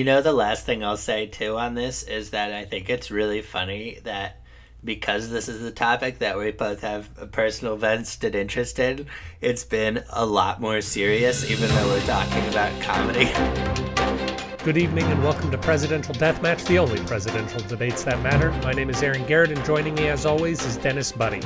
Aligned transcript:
You 0.00 0.04
know, 0.04 0.22
the 0.22 0.32
last 0.32 0.64
thing 0.64 0.84
I'll 0.84 0.96
say 0.96 1.26
too 1.26 1.56
on 1.56 1.74
this 1.74 2.04
is 2.04 2.30
that 2.30 2.52
I 2.52 2.64
think 2.64 2.88
it's 2.88 3.10
really 3.10 3.42
funny 3.42 3.98
that 4.04 4.40
because 4.84 5.28
this 5.28 5.48
is 5.48 5.60
the 5.60 5.72
topic 5.72 6.20
that 6.20 6.38
we 6.38 6.52
both 6.52 6.82
have 6.82 7.32
personal 7.32 7.76
vested 7.76 8.36
interest 8.36 8.78
in, 8.78 9.06
it's 9.40 9.64
been 9.64 10.04
a 10.10 10.24
lot 10.24 10.60
more 10.60 10.80
serious, 10.82 11.50
even 11.50 11.68
though 11.70 11.88
we're 11.88 12.00
talking 12.02 12.46
about 12.46 12.80
comedy. 12.80 13.24
Good 14.62 14.76
evening 14.76 15.02
and 15.06 15.20
welcome 15.24 15.50
to 15.50 15.58
Presidential 15.58 16.14
Deathmatch, 16.14 16.64
the 16.68 16.78
only 16.78 17.00
presidential 17.00 17.58
debates 17.62 18.04
that 18.04 18.22
matter. 18.22 18.52
My 18.62 18.70
name 18.70 18.90
is 18.90 19.02
Aaron 19.02 19.26
Garrett, 19.26 19.50
and 19.50 19.64
joining 19.64 19.96
me 19.96 20.06
as 20.06 20.24
always 20.24 20.64
is 20.64 20.76
Dennis 20.76 21.10
Buddy. 21.10 21.40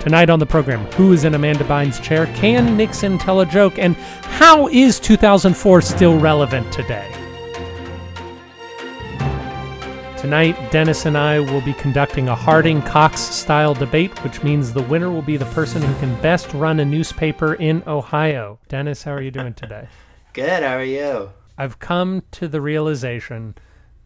Tonight 0.00 0.30
on 0.30 0.40
the 0.40 0.46
program, 0.46 0.84
who 0.94 1.12
is 1.12 1.22
in 1.22 1.36
Amanda 1.36 1.62
Bynes' 1.62 2.02
chair? 2.02 2.26
Can 2.34 2.76
Nixon 2.76 3.18
tell 3.18 3.38
a 3.38 3.46
joke? 3.46 3.78
And 3.78 3.94
how 3.94 4.66
is 4.66 4.98
2004 4.98 5.80
still 5.80 6.18
relevant 6.18 6.72
today? 6.72 7.21
Tonight, 10.22 10.70
Dennis 10.70 11.04
and 11.04 11.18
I 11.18 11.40
will 11.40 11.60
be 11.62 11.72
conducting 11.72 12.28
a 12.28 12.36
Harding 12.36 12.80
Cox 12.80 13.20
style 13.20 13.74
debate, 13.74 14.16
which 14.22 14.44
means 14.44 14.72
the 14.72 14.84
winner 14.84 15.10
will 15.10 15.20
be 15.20 15.36
the 15.36 15.46
person 15.46 15.82
who 15.82 15.92
can 15.98 16.14
best 16.22 16.54
run 16.54 16.78
a 16.78 16.84
newspaper 16.84 17.54
in 17.54 17.82
Ohio. 17.88 18.60
Dennis, 18.68 19.02
how 19.02 19.10
are 19.14 19.20
you 19.20 19.32
doing 19.32 19.52
today? 19.52 19.88
Good, 20.32 20.62
how 20.62 20.76
are 20.76 20.84
you? 20.84 21.30
I've 21.58 21.80
come 21.80 22.22
to 22.30 22.46
the 22.46 22.60
realization 22.60 23.56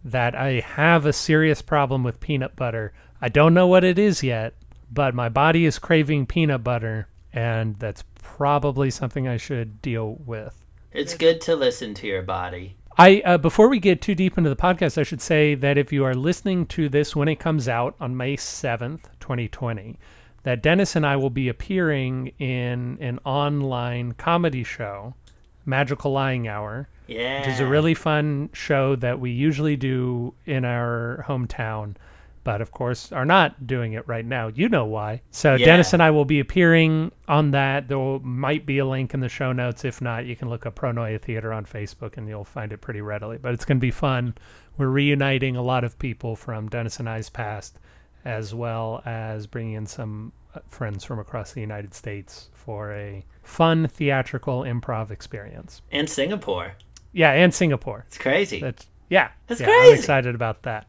that 0.07 0.35
I 0.35 0.61
have 0.61 1.05
a 1.05 1.13
serious 1.13 1.61
problem 1.61 2.03
with 2.03 2.19
peanut 2.19 2.57
butter. 2.57 2.95
I 3.21 3.29
don't 3.29 3.53
know 3.53 3.67
what 3.67 3.85
it 3.85 3.99
is 3.99 4.23
yet, 4.23 4.55
but 4.91 5.15
my 5.15 5.29
body 5.29 5.67
is 5.67 5.79
craving 5.79 6.29
peanut 6.29 6.65
butter, 6.65 7.09
and 7.35 7.79
that's 7.79 8.05
probably 8.23 8.89
something 8.89 9.29
I 9.29 9.37
should 9.37 9.83
deal 9.83 10.17
with. 10.25 10.65
It's 10.93 11.15
good 11.15 11.43
to 11.43 11.55
listen 11.55 11.93
to 11.93 12.07
your 12.07 12.23
body. 12.23 12.79
I 12.99 13.21
uh, 13.25 13.39
before 13.39 13.69
we 13.69 13.79
get 13.79 14.01
too 14.01 14.15
deep 14.15 14.39
into 14.39 14.49
the 14.51 14.57
podcast, 14.57 14.97
I 14.99 15.03
should 15.03 15.21
say 15.21 15.55
that 15.55 15.77
if 15.77 15.93
you 15.93 16.05
are 16.05 16.15
listening 16.15 16.67
to 16.67 16.89
this 16.89 17.15
when 17.15 17.29
it 17.29 17.37
comes 17.37 17.69
out 17.69 17.95
on 18.01 18.17
May 18.17 18.37
seventh, 18.37 19.09
twenty 19.21 19.49
twenty, 19.49 19.99
that 20.45 20.63
Dennis 20.63 20.97
and 20.97 21.05
I 21.05 21.17
will 21.17 21.31
be 21.31 21.49
appearing 21.49 22.29
in 22.39 22.97
an 23.01 23.19
online 23.25 24.13
comedy 24.13 24.65
show, 24.65 25.15
Magical 25.67 26.13
Lying 26.13 26.49
Hour, 26.49 26.89
Yeah. 27.07 27.41
which 27.41 27.49
is 27.49 27.61
a 27.61 27.67
really 27.67 27.95
fun 27.95 28.49
show 28.55 28.97
that 28.97 29.21
we 29.21 29.31
usually 29.31 29.77
do 29.77 30.33
in 30.47 30.65
our 30.65 31.23
hometown, 31.29 31.97
but 32.47 32.61
of 32.61 32.71
course 32.71 33.11
are 33.11 33.25
not 33.25 33.67
doing 33.67 33.95
it 33.95 34.07
right 34.07 34.25
now. 34.25 34.47
You 34.47 34.69
know 34.69 34.85
why. 34.85 35.21
So 35.33 35.57
Yeah. 35.57 35.67
Dennis 35.67 35.93
and 35.93 36.01
I 36.01 36.13
will 36.13 36.25
be 36.25 36.39
appearing 36.39 37.11
on 37.27 37.51
that. 37.51 37.89
There 37.89 37.99
will, 37.99 38.21
might 38.21 38.65
be 38.65 38.79
a 38.79 38.87
link 38.87 39.13
in 39.15 39.19
the 39.19 39.29
show 39.29 39.51
notes. 39.51 39.85
If 39.85 40.01
not, 40.01 40.27
you 40.27 40.37
can 40.37 40.49
look 40.49 40.65
up 40.65 40.77
Pronoia 40.77 41.21
Theater 41.21 41.53
on 41.53 41.65
Facebook 41.65 42.17
and 42.17 42.29
you'll 42.29 42.45
find 42.45 42.73
it 42.73 42.81
pretty 42.81 43.01
readily. 43.01 43.37
But 43.37 43.53
it's 43.53 43.65
going 43.65 43.79
to 43.79 43.81
be 43.81 43.91
fun. 43.91 44.37
We're 44.79 44.91
reuniting 44.91 45.57
a 45.57 45.63
lot 45.63 45.83
of 45.83 45.99
people 45.99 46.37
from 46.37 46.69
Dennis 46.69 47.01
and 47.01 47.09
I's 47.09 47.29
past, 47.29 47.81
as 48.25 48.55
well 48.55 49.03
as 49.05 49.49
bringing 49.49 49.75
in 49.75 49.87
some 49.87 50.31
uh, 50.55 50.61
friends 50.69 51.03
from 51.03 51.19
across 51.19 51.51
the 51.53 51.61
United 51.61 51.95
States 51.95 52.49
for 52.53 52.93
a 52.93 53.25
fun 53.43 53.89
theatrical 53.89 54.61
improv 54.61 55.11
experience. 55.11 55.83
And 55.91 56.09
Singapore. 56.09 56.77
Yeah, 57.13 57.33
and 57.33 57.53
Singapore. 57.53 58.05
It's 58.07 58.19
crazy. 58.19 58.61
That's 58.61 58.87
yeah. 59.09 59.31
That's 59.49 59.61
yeah, 59.61 59.69
I'm 59.69 59.95
excited 59.95 60.37
about 60.37 60.63
that. 60.63 60.87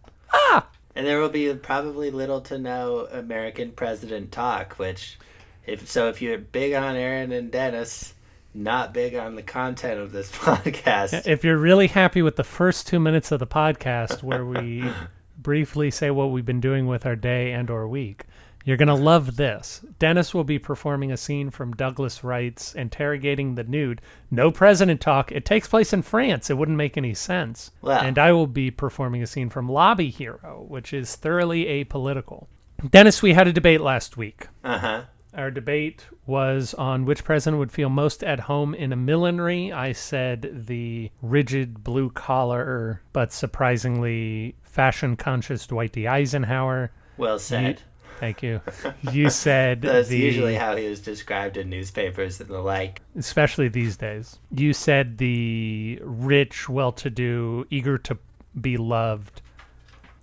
And 0.98 1.06
there 1.06 1.20
will 1.20 1.30
be 1.30 1.54
probably 1.54 2.10
little 2.10 2.42
to 2.42 2.58
no 2.58 3.08
American 3.12 3.72
president 3.72 4.32
talk, 4.32 4.80
which, 4.80 5.20
if 5.68 5.88
so, 5.88 6.10
if 6.10 6.24
you're 6.24 6.40
big 6.40 6.74
on 6.74 6.96
Aaron 6.96 7.32
and 7.32 7.52
Dennis, 7.52 8.16
not 8.52 8.96
big 8.96 9.14
on 9.14 9.36
the 9.36 9.44
content 9.44 10.00
of 10.00 10.12
this 10.12 10.32
podcast. 10.36 11.28
If 11.28 11.44
you're 11.44 11.60
really 11.60 11.86
happy 11.86 12.24
with 12.24 12.36
the 12.36 12.44
first 12.44 12.88
two 12.88 13.00
minutes 13.00 13.32
of 13.32 13.40
the 13.40 13.46
podcast 13.46 14.24
where 14.24 14.44
we 14.44 14.90
briefly 15.38 15.92
say 15.92 16.10
what 16.10 16.32
we've 16.32 16.48
been 16.48 16.62
doing 16.62 16.88
with 16.88 17.06
our 17.06 17.16
day 17.16 17.52
and 17.52 17.70
or 17.70 17.88
week, 17.88 18.24
you're 18.68 18.76
gonna 18.76 18.94
love 18.94 19.38
this. 19.38 19.80
Dennis 19.98 20.34
will 20.34 20.44
be 20.44 20.60
performing 20.60 21.10
a 21.10 21.16
scene 21.16 21.50
from 21.52 21.74
Douglas 21.74 22.22
Wright's 22.22 22.76
Interrogating 22.76 23.56
the 23.56 23.64
Nude. 23.64 24.02
No 24.30 24.52
president 24.52 25.00
talk. 25.00 25.32
It 25.32 25.46
takes 25.46 25.70
place 25.70 25.94
in 25.94 26.02
France. 26.02 26.50
It 26.50 26.58
wouldn't 26.58 26.78
make 26.78 26.98
any 26.98 27.14
sense. 27.14 27.72
Wow. 27.82 28.02
And 28.02 28.20
I 28.20 28.34
will 28.34 28.46
be 28.46 28.70
performing 28.70 29.24
a 29.24 29.28
scene 29.28 29.50
from 29.50 29.70
Lobby 29.70 30.10
Hero, 30.10 30.66
which 30.68 30.92
is 30.92 31.16
thoroughly 31.16 31.64
apolitical. 31.64 32.48
Dennis, 32.90 33.22
we 33.22 33.32
had 33.32 33.48
a 33.48 33.54
debate 33.54 33.80
last 33.80 34.18
week. 34.18 34.50
Uh 34.66 34.80
huh. 34.80 35.04
Our 35.34 35.50
debate 35.50 36.06
was 36.26 36.74
on 36.74 37.06
which 37.06 37.24
president 37.24 37.60
would 37.60 37.72
feel 37.72 37.88
most 37.88 38.22
at 38.22 38.42
home 38.42 38.74
in 38.74 38.92
a 38.92 38.98
millinery. 38.98 39.72
I 39.72 39.94
said 39.94 40.66
the 40.68 41.10
rigid 41.22 41.86
blue 41.86 42.10
collar, 42.10 43.02
but 43.14 43.32
surprisingly 43.32 44.56
fashion 44.64 45.16
conscious 45.16 45.66
Dwight 45.68 45.94
D. 45.94 46.06
Eisenhower. 46.06 46.92
Well 47.16 47.40
said. 47.40 47.84
Thank 48.20 48.44
you. 48.44 48.62
You 49.12 49.30
said 49.30 49.82
That's 49.82 50.10
the, 50.10 50.18
usually 50.18 50.56
how 50.56 50.76
he 50.76 50.88
was 50.88 51.00
described 51.00 51.58
in 51.58 51.70
newspapers 51.70 52.40
and 52.40 52.50
the 52.50 52.60
like. 52.60 53.02
especially 53.18 53.68
these 53.68 53.98
days. 53.98 54.40
You 54.52 54.74
said 54.74 55.18
the 55.18 56.00
rich, 56.04 56.68
well 56.68 56.92
to 56.94 57.10
do, 57.10 57.66
eager 57.70 57.98
to 58.00 58.18
be 58.60 58.78
loved 58.78 59.42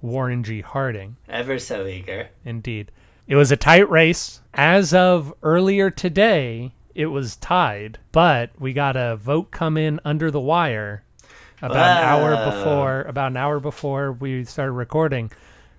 Warren 0.02 0.42
G. 0.44 0.60
Harding. 0.60 1.16
Ever 1.28 1.58
so 1.58 1.86
eager. 1.86 2.28
Indeed. 2.44 2.90
It 3.26 3.36
was 3.36 3.50
a 3.50 3.56
tight 3.56 3.88
race. 3.88 4.40
As 4.52 4.92
of 4.92 5.32
earlier 5.42 5.90
today, 5.90 6.72
it 6.94 7.06
was 7.06 7.36
tied, 7.36 7.98
but 8.12 8.50
we 8.58 8.72
got 8.72 8.96
a 8.96 9.16
vote 9.16 9.50
come 9.50 9.76
in 9.76 9.98
under 10.04 10.30
the 10.30 10.40
wire 10.40 11.04
about 11.62 11.98
an 11.98 12.04
hour 12.04 12.50
before 12.50 13.02
about 13.02 13.30
an 13.30 13.36
hour 13.36 13.60
before 13.60 14.12
we 14.12 14.44
started 14.44 14.72
recording. 14.72 15.30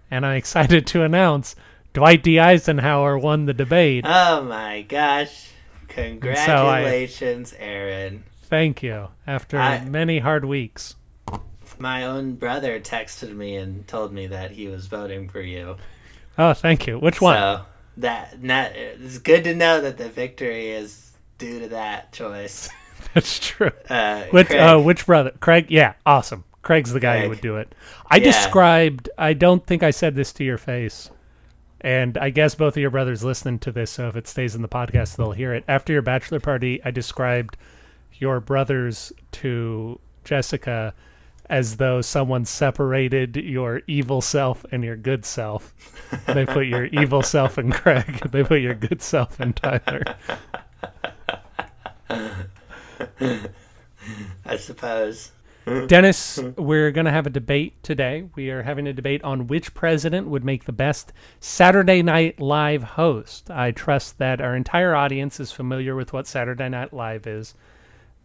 And 0.10 0.26
I'm 0.26 0.38
excited 0.38 0.88
to 0.88 1.04
announce 1.04 1.56
Dwight 1.96 2.22
D. 2.24 2.40
Eisenhower 2.40 3.18
won 3.18 3.46
the 3.46 3.54
debate. 3.54 4.04
Oh 4.06 4.44
my 4.44 4.82
gosh. 4.84 5.50
Congratulations, 5.88 7.54
Aaron. 7.58 8.24
Thank 8.44 8.84
you. 8.84 9.08
After 9.26 9.58
I- 9.58 9.84
many 9.84 10.20
hard 10.20 10.46
weeks. 10.46 10.96
My 11.80 12.06
own 12.06 12.36
brother 12.36 12.80
texted 12.80 13.36
me 13.36 13.56
and 13.58 13.88
told 13.88 14.14
me 14.14 14.28
that 14.28 14.52
he 14.52 14.68
was 14.68 14.88
voting 14.88 15.28
for 15.30 15.42
you. 15.42 15.78
Oh, 16.38 16.54
thank 16.54 16.86
you. 16.88 17.00
Which 17.00 17.20
one? 17.22 17.38
So 17.38 17.62
that 17.98 18.42
not 18.44 18.72
it's 18.74 19.18
good 19.20 19.44
to 19.46 19.56
know 19.56 19.80
that 19.82 19.98
the 19.98 20.10
victory 20.10 20.70
is 20.72 21.12
due 21.38 21.60
to 21.62 21.70
that 21.70 22.12
choice. 22.14 22.70
That's 23.14 23.40
true. 23.40 23.72
Uh, 23.90 24.24
Which 24.32 24.48
Craig, 24.48 24.60
oh, 24.62 24.82
which 24.82 25.06
brother? 25.06 25.32
Craig. 25.40 25.68
Yeah, 25.70 25.94
awesome. 26.06 26.44
Craig's 26.62 26.92
the 26.94 27.00
guy 27.00 27.22
who 27.22 27.30
would 27.30 27.42
do 27.42 27.58
it. 27.58 27.74
I 28.10 28.18
Yeah. 28.18 28.24
described. 28.26 29.10
I 29.18 29.34
don't 29.34 29.66
think 29.66 29.84
I 29.84 29.92
said 29.92 30.16
this 30.16 30.34
to 30.34 30.44
your 30.44 30.58
face, 30.58 31.10
and 31.86 32.18
I 32.18 32.32
guess 32.32 32.56
both 32.56 32.76
of 32.76 32.82
your 32.82 32.90
brothers 32.90 33.24
listening 33.24 33.60
to 33.60 33.72
this. 33.72 33.92
So 33.92 34.08
if 34.08 34.16
it 34.16 34.28
stays 34.28 34.56
in 34.56 34.64
the 34.64 34.68
podcast, 34.68 35.18
they'll 35.18 35.34
hear 35.34 35.54
it. 35.54 35.64
After 35.68 35.94
your 35.94 36.02
bachelor 36.02 36.40
party, 36.40 36.82
I 36.84 36.90
described 36.90 37.58
your 38.14 38.40
brothers 38.40 39.14
to 39.34 40.00
Jessica 40.24 40.96
as 41.48 41.78
though 41.78 42.02
someone 42.02 42.44
separated 42.44 43.36
your 43.36 43.84
evil 43.86 44.20
self 44.20 44.66
and 44.72 44.84
your 44.84 44.96
good 44.96 45.26
self. 45.26 45.76
they 46.26 46.44
put 46.44 46.66
your 46.66 46.86
evil 46.92 47.22
self 47.22 47.60
in 47.60 47.72
Craig. 47.72 48.20
They 48.32 48.44
put 48.44 48.62
your 48.62 48.74
good 48.74 49.04
self 49.04 49.40
in 49.40 49.54
Tyler. 49.54 50.04
I 54.44 54.58
suppose. 54.58 55.34
Dennis, 55.88 56.40
we're 56.58 56.92
going 56.92 57.06
to 57.06 57.12
have 57.12 57.26
a 57.26 57.32
debate 57.32 57.82
today. 57.82 58.30
We 58.36 58.52
are 58.52 58.62
having 58.62 58.88
a 58.88 58.94
debate 58.94 59.24
on 59.24 59.48
which 59.48 59.74
president 59.74 60.28
would 60.28 60.44
make 60.44 60.66
the 60.66 60.72
best 60.72 61.12
Saturday 61.40 62.04
Night 62.04 62.40
Live 62.40 62.84
host. 62.84 63.50
I 63.50 63.72
trust 63.72 64.20
that 64.20 64.42
our 64.42 64.56
entire 64.56 64.94
audience 64.94 65.40
is 65.40 65.52
familiar 65.52 65.96
with 65.96 66.14
what 66.14 66.28
Saturday 66.28 66.70
Night 66.70 66.94
Live 66.94 67.26
is 67.26 67.56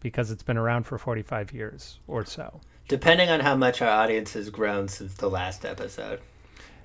because 0.01 0.29
it's 0.29 0.43
been 0.43 0.57
around 0.57 0.83
for 0.83 0.99
45 0.99 1.51
years 1.51 1.99
or 2.07 2.25
so. 2.25 2.61
Depending 2.87 3.29
on 3.29 3.39
how 3.39 3.55
much 3.55 3.81
our 3.81 3.89
audience 3.89 4.33
has 4.33 4.49
grown 4.51 4.87
since 4.87 5.15
the 5.15 5.29
last 5.29 5.65
episode. 5.65 6.19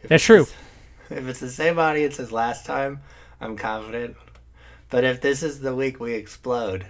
If 0.02 0.08
That's 0.08 0.24
true. 0.24 0.46
If 1.10 1.28
it's 1.28 1.40
the 1.40 1.50
same 1.50 1.78
audience 1.78 2.18
as 2.18 2.32
last 2.32 2.64
time, 2.64 3.00
I'm 3.40 3.56
confident. 3.56 4.16
But 4.88 5.04
if 5.04 5.20
this 5.20 5.42
is 5.42 5.60
the 5.60 5.74
week 5.74 6.00
we 6.00 6.14
explode, 6.14 6.86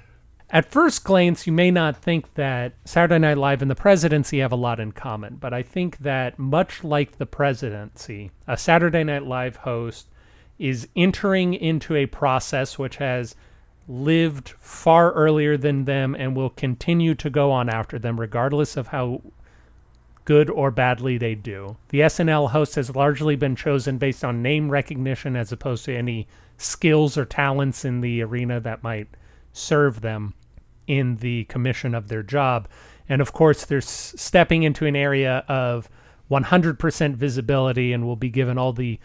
At 0.50 0.70
first 0.70 1.02
glance, 1.02 1.46
you 1.46 1.52
may 1.52 1.72
not 1.72 1.96
think 1.96 2.34
that 2.34 2.74
Saturday 2.84 3.18
Night 3.18 3.36
Live 3.36 3.62
and 3.62 3.70
the 3.70 3.74
presidency 3.74 4.38
have 4.38 4.52
a 4.52 4.56
lot 4.56 4.78
in 4.78 4.92
common, 4.92 5.36
but 5.36 5.52
I 5.52 5.62
think 5.62 5.98
that 5.98 6.38
much 6.38 6.84
like 6.84 7.18
the 7.18 7.26
presidency, 7.26 8.30
a 8.46 8.56
Saturday 8.56 9.02
Night 9.02 9.24
Live 9.24 9.56
host 9.56 10.06
is 10.58 10.88
entering 10.94 11.52
into 11.52 11.96
a 11.96 12.06
process 12.06 12.78
which 12.78 12.96
has 12.96 13.34
lived 13.88 14.50
far 14.60 15.12
earlier 15.12 15.56
than 15.56 15.84
them 15.84 16.14
and 16.14 16.36
will 16.36 16.50
continue 16.50 17.14
to 17.16 17.28
go 17.28 17.50
on 17.50 17.68
after 17.68 17.98
them, 17.98 18.18
regardless 18.20 18.76
of 18.76 18.88
how 18.88 19.22
good 20.24 20.48
or 20.48 20.70
badly 20.70 21.18
they 21.18 21.34
do. 21.34 21.76
The 21.88 22.00
SNL 22.00 22.50
host 22.50 22.76
has 22.76 22.94
largely 22.94 23.34
been 23.34 23.56
chosen 23.56 23.98
based 23.98 24.24
on 24.24 24.42
name 24.42 24.70
recognition 24.70 25.34
as 25.34 25.50
opposed 25.50 25.84
to 25.86 25.96
any 25.96 26.28
skills 26.56 27.18
or 27.18 27.24
talents 27.24 27.84
in 27.84 28.00
the 28.00 28.22
arena 28.22 28.60
that 28.60 28.82
might 28.82 29.08
serve 29.56 30.00
them 30.00 30.34
in 30.86 31.16
the 31.16 31.44
commission 31.44 31.94
of 31.94 32.08
their 32.08 32.22
job. 32.22 32.68
And 33.08 33.20
of 33.20 33.32
course, 33.32 33.64
they're 33.64 33.78
s- 33.78 34.14
stepping 34.16 34.62
into 34.62 34.86
an 34.86 34.96
area 34.96 35.44
of 35.48 35.88
100% 36.30 37.14
visibility 37.14 37.92
and 37.92 38.04
will 38.04 38.16
be 38.16 38.30
given 38.30 38.58
all 38.58 38.72
the 38.72 38.98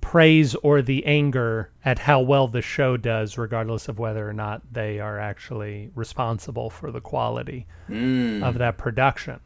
praise 0.00 0.54
or 0.56 0.80
the 0.80 1.04
anger 1.06 1.70
at 1.84 2.00
how 2.00 2.20
well 2.20 2.46
the 2.46 2.62
show 2.62 2.96
does, 2.96 3.36
regardless 3.36 3.88
of 3.88 3.98
whether 3.98 4.28
or 4.28 4.32
not 4.32 4.62
they 4.72 5.00
are 5.00 5.18
actually 5.18 5.90
responsible 5.94 6.70
for 6.70 6.92
the 6.92 7.00
quality 7.00 7.66
hmm. 7.88 8.42
of 8.42 8.58
that 8.58 8.78
production. 8.78 9.40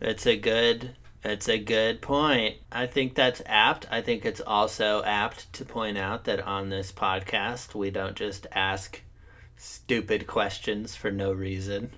It's 0.00 0.26
a 0.26 0.36
good 0.36 0.96
it's 1.24 1.48
a 1.48 1.58
good 1.58 2.02
point. 2.02 2.56
I 2.72 2.86
think 2.88 3.14
that's 3.14 3.40
apt. 3.46 3.86
I 3.92 4.00
think 4.00 4.24
it's 4.24 4.40
also 4.40 5.04
apt 5.04 5.52
to 5.52 5.64
point 5.64 5.96
out 5.96 6.24
that 6.24 6.44
on 6.44 6.68
this 6.68 6.90
podcast 6.90 7.76
we 7.76 7.90
don't 7.90 8.16
just 8.16 8.48
ask 8.50 9.00
stupid 9.62 10.26
questions 10.26 10.96
for 10.96 11.12
no 11.12 11.32
reason. 11.32 11.90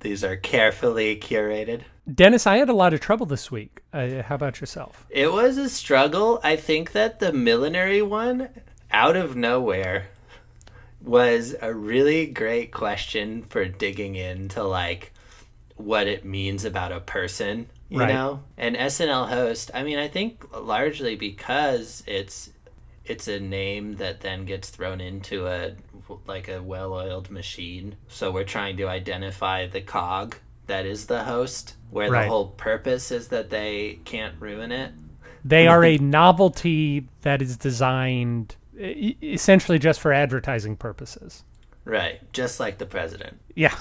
These 0.00 0.22
are 0.22 0.36
carefully 0.36 1.16
curated. 1.16 1.82
Dennis, 2.12 2.46
I 2.46 2.58
had 2.58 2.68
a 2.68 2.74
lot 2.74 2.92
of 2.92 3.00
trouble 3.00 3.24
this 3.26 3.50
week. 3.50 3.80
Uh, 3.92 4.22
how 4.22 4.34
about 4.34 4.60
yourself? 4.60 5.06
It 5.08 5.32
was 5.32 5.56
a 5.56 5.70
struggle. 5.70 6.40
I 6.44 6.56
think 6.56 6.92
that 6.92 7.18
the 7.18 7.32
millinery 7.32 8.02
one, 8.02 8.48
out 8.90 9.16
of 9.16 9.34
nowhere, 9.34 10.08
was 11.00 11.54
a 11.62 11.72
really 11.72 12.26
great 12.26 12.70
question 12.72 13.44
for 13.44 13.64
digging 13.64 14.14
into 14.16 14.62
like 14.62 15.12
what 15.76 16.06
it 16.06 16.24
means 16.26 16.66
about 16.66 16.92
a 16.92 17.00
person, 17.00 17.66
you 17.88 18.00
Right. 18.00 18.08
know? 18.12 18.42
And 18.58 18.76
SNL 18.76 19.28
host, 19.28 19.70
I 19.72 19.82
mean, 19.84 19.98
I 19.98 20.08
think 20.08 20.44
largely 20.54 21.16
because 21.16 22.02
it's 22.06 22.50
it's 23.10 23.26
a 23.26 23.40
name 23.40 23.94
that 23.96 24.20
then 24.20 24.44
gets 24.44 24.70
thrown 24.70 25.00
into 25.00 25.48
a 25.48 25.72
like 26.26 26.48
a 26.48 26.62
well-oiled 26.62 27.28
machine. 27.30 27.96
So 28.08 28.30
we're 28.30 28.44
trying 28.44 28.76
to 28.76 28.88
identify 28.88 29.66
the 29.66 29.80
cog 29.80 30.36
that 30.66 30.86
is 30.86 31.06
the 31.06 31.24
host, 31.24 31.74
where 31.90 32.08
Right. 32.10 32.22
the 32.22 32.28
whole 32.28 32.48
purpose 32.50 33.10
is 33.10 33.28
that 33.28 33.50
they 33.50 33.98
can't 34.04 34.34
ruin 34.40 34.70
it. 34.70 34.92
They 35.44 35.66
are 35.66 35.84
a 35.84 35.98
novelty 35.98 37.08
that 37.22 37.42
is 37.42 37.56
designed 37.56 38.54
essentially 38.78 39.78
just 39.78 40.00
for 40.00 40.12
advertising 40.12 40.76
purposes. 40.76 41.42
Right, 41.84 42.20
just 42.32 42.60
like 42.60 42.78
the 42.78 42.86
president. 42.86 43.40
Yeah. 43.56 43.76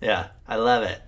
Yeah, 0.00 0.28
I 0.46 0.56
love 0.56 0.84
it. 0.84 1.02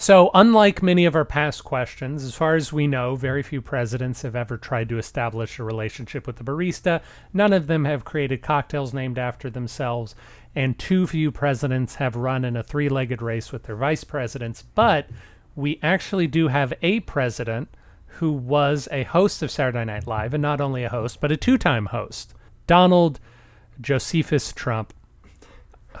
So, 0.00 0.30
unlike 0.32 0.80
many 0.80 1.06
of 1.06 1.16
our 1.16 1.24
past 1.24 1.64
questions, 1.64 2.22
as 2.22 2.32
far 2.32 2.54
as 2.54 2.72
we 2.72 2.86
know, 2.86 3.16
very 3.16 3.42
few 3.42 3.60
presidents 3.60 4.22
have 4.22 4.36
ever 4.36 4.56
tried 4.56 4.88
to 4.90 4.98
establish 4.98 5.58
a 5.58 5.64
relationship 5.64 6.24
with 6.24 6.36
the 6.36 6.44
barista. 6.44 7.02
None 7.32 7.52
of 7.52 7.66
them 7.66 7.84
have 7.84 8.04
created 8.04 8.40
cocktails 8.40 8.94
named 8.94 9.18
after 9.18 9.50
themselves, 9.50 10.14
and 10.54 10.78
too 10.78 11.08
few 11.08 11.32
presidents 11.32 11.96
have 11.96 12.14
run 12.14 12.44
in 12.44 12.56
a 12.56 12.62
three 12.62 12.88
legged 12.88 13.20
race 13.20 13.50
with 13.50 13.64
their 13.64 13.74
vice 13.74 14.04
presidents. 14.04 14.62
But 14.62 15.08
we 15.56 15.80
actually 15.82 16.28
do 16.28 16.46
have 16.46 16.72
a 16.80 17.00
president 17.00 17.68
who 18.06 18.30
was 18.30 18.88
a 18.92 19.02
host 19.02 19.42
of 19.42 19.50
Saturday 19.50 19.84
Night 19.84 20.06
Live, 20.06 20.32
and 20.32 20.42
not 20.42 20.60
only 20.60 20.84
a 20.84 20.90
host, 20.90 21.20
but 21.20 21.32
a 21.32 21.36
two 21.36 21.58
time 21.58 21.86
host. 21.86 22.34
Donald 22.68 23.18
Josephus 23.80 24.52
Trump 24.52 24.94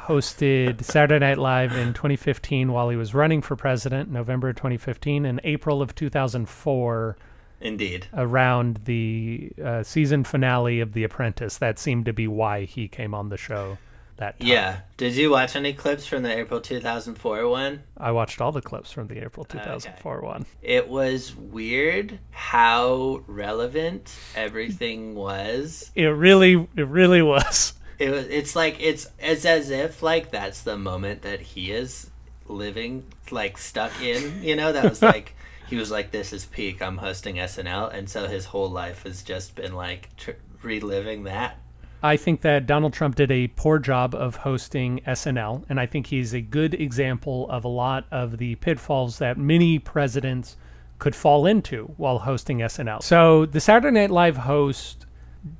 hosted 0.06 0.82
Saturday 0.82 1.18
Night 1.18 1.38
Live 1.38 1.76
in 1.76 1.92
2015 1.92 2.72
while 2.72 2.88
he 2.88 2.96
was 2.96 3.14
running 3.14 3.42
for 3.42 3.56
president, 3.56 4.10
November 4.10 4.52
2015, 4.52 5.24
and 5.24 5.40
April 5.44 5.82
of 5.82 5.94
2004 5.94 7.16
Indeed. 7.60 8.06
around 8.14 8.80
the 8.84 9.52
uh, 9.62 9.82
season 9.82 10.24
finale 10.24 10.80
of 10.80 10.92
The 10.92 11.04
Apprentice. 11.04 11.58
That 11.58 11.78
seemed 11.78 12.06
to 12.06 12.12
be 12.12 12.26
why 12.28 12.64
he 12.64 12.88
came 12.88 13.14
on 13.14 13.28
the 13.28 13.36
show 13.36 13.78
that 14.18 14.38
time. 14.38 14.48
Yeah. 14.48 14.80
Did 14.96 15.14
you 15.16 15.30
watch 15.30 15.56
any 15.56 15.72
clips 15.72 16.06
from 16.06 16.22
the 16.22 16.36
April 16.36 16.60
2004 16.60 17.48
one? 17.48 17.82
I 17.96 18.12
watched 18.12 18.40
all 18.40 18.52
the 18.52 18.60
clips 18.60 18.92
from 18.92 19.08
the 19.08 19.24
April 19.24 19.44
2004 19.44 20.20
one. 20.22 20.46
It 20.62 20.88
was 20.88 21.34
weird 21.34 22.18
how 22.30 23.22
relevant 23.26 24.14
everything 24.36 25.14
was. 25.14 25.90
It 25.94 26.06
really, 26.06 26.68
it 26.76 26.86
really 26.86 27.22
was. 27.22 27.74
It 27.98 28.10
was 28.10 28.26
it's 28.26 28.54
like 28.54 28.76
it's 28.80 29.08
it's 29.18 29.44
as 29.44 29.70
if 29.70 30.02
like 30.02 30.30
that's 30.30 30.62
the 30.62 30.78
moment 30.78 31.22
that 31.22 31.40
he 31.40 31.72
is 31.72 32.10
living 32.46 33.04
like 33.30 33.58
stuck 33.58 34.00
in, 34.02 34.42
you 34.42 34.56
know, 34.56 34.72
that 34.72 34.88
was 34.88 35.02
like 35.02 35.34
he 35.68 35.76
was 35.76 35.90
like 35.90 36.10
this 36.10 36.32
is 36.32 36.46
peak, 36.46 36.80
I'm 36.80 36.98
hosting 36.98 37.36
SNL 37.36 37.92
and 37.92 38.08
so 38.08 38.26
his 38.26 38.46
whole 38.46 38.70
life 38.70 39.02
has 39.02 39.22
just 39.22 39.54
been 39.54 39.74
like 39.74 40.14
tr- 40.16 40.32
reliving 40.62 41.24
that. 41.24 41.58
I 42.02 42.16
think 42.16 42.42
that 42.42 42.66
Donald 42.66 42.92
Trump 42.92 43.16
did 43.16 43.32
a 43.32 43.48
poor 43.48 43.80
job 43.80 44.14
of 44.14 44.36
hosting 44.36 45.00
SNL, 45.00 45.64
and 45.68 45.80
I 45.80 45.86
think 45.86 46.06
he's 46.06 46.32
a 46.32 46.40
good 46.40 46.74
example 46.74 47.50
of 47.50 47.64
a 47.64 47.68
lot 47.68 48.06
of 48.12 48.38
the 48.38 48.54
pitfalls 48.56 49.18
that 49.18 49.36
many 49.36 49.80
presidents 49.80 50.56
could 51.00 51.16
fall 51.16 51.44
into 51.44 51.92
while 51.96 52.20
hosting 52.20 52.58
SNL. 52.58 53.02
So, 53.02 53.46
the 53.46 53.60
Saturday 53.60 54.00
Night 54.00 54.10
Live 54.10 54.36
host, 54.36 55.06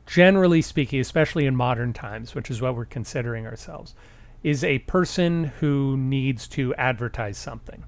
generally 0.06 0.62
speaking, 0.62 1.00
especially 1.00 1.46
in 1.46 1.56
modern 1.56 1.92
times, 1.92 2.34
which 2.34 2.50
is 2.50 2.60
what 2.60 2.74
we're 2.76 2.84
considering 2.84 3.46
ourselves, 3.46 3.94
is 4.42 4.62
a 4.62 4.78
person 4.80 5.44
who 5.60 5.96
needs 5.96 6.46
to 6.48 6.74
advertise 6.76 7.36
something. 7.36 7.84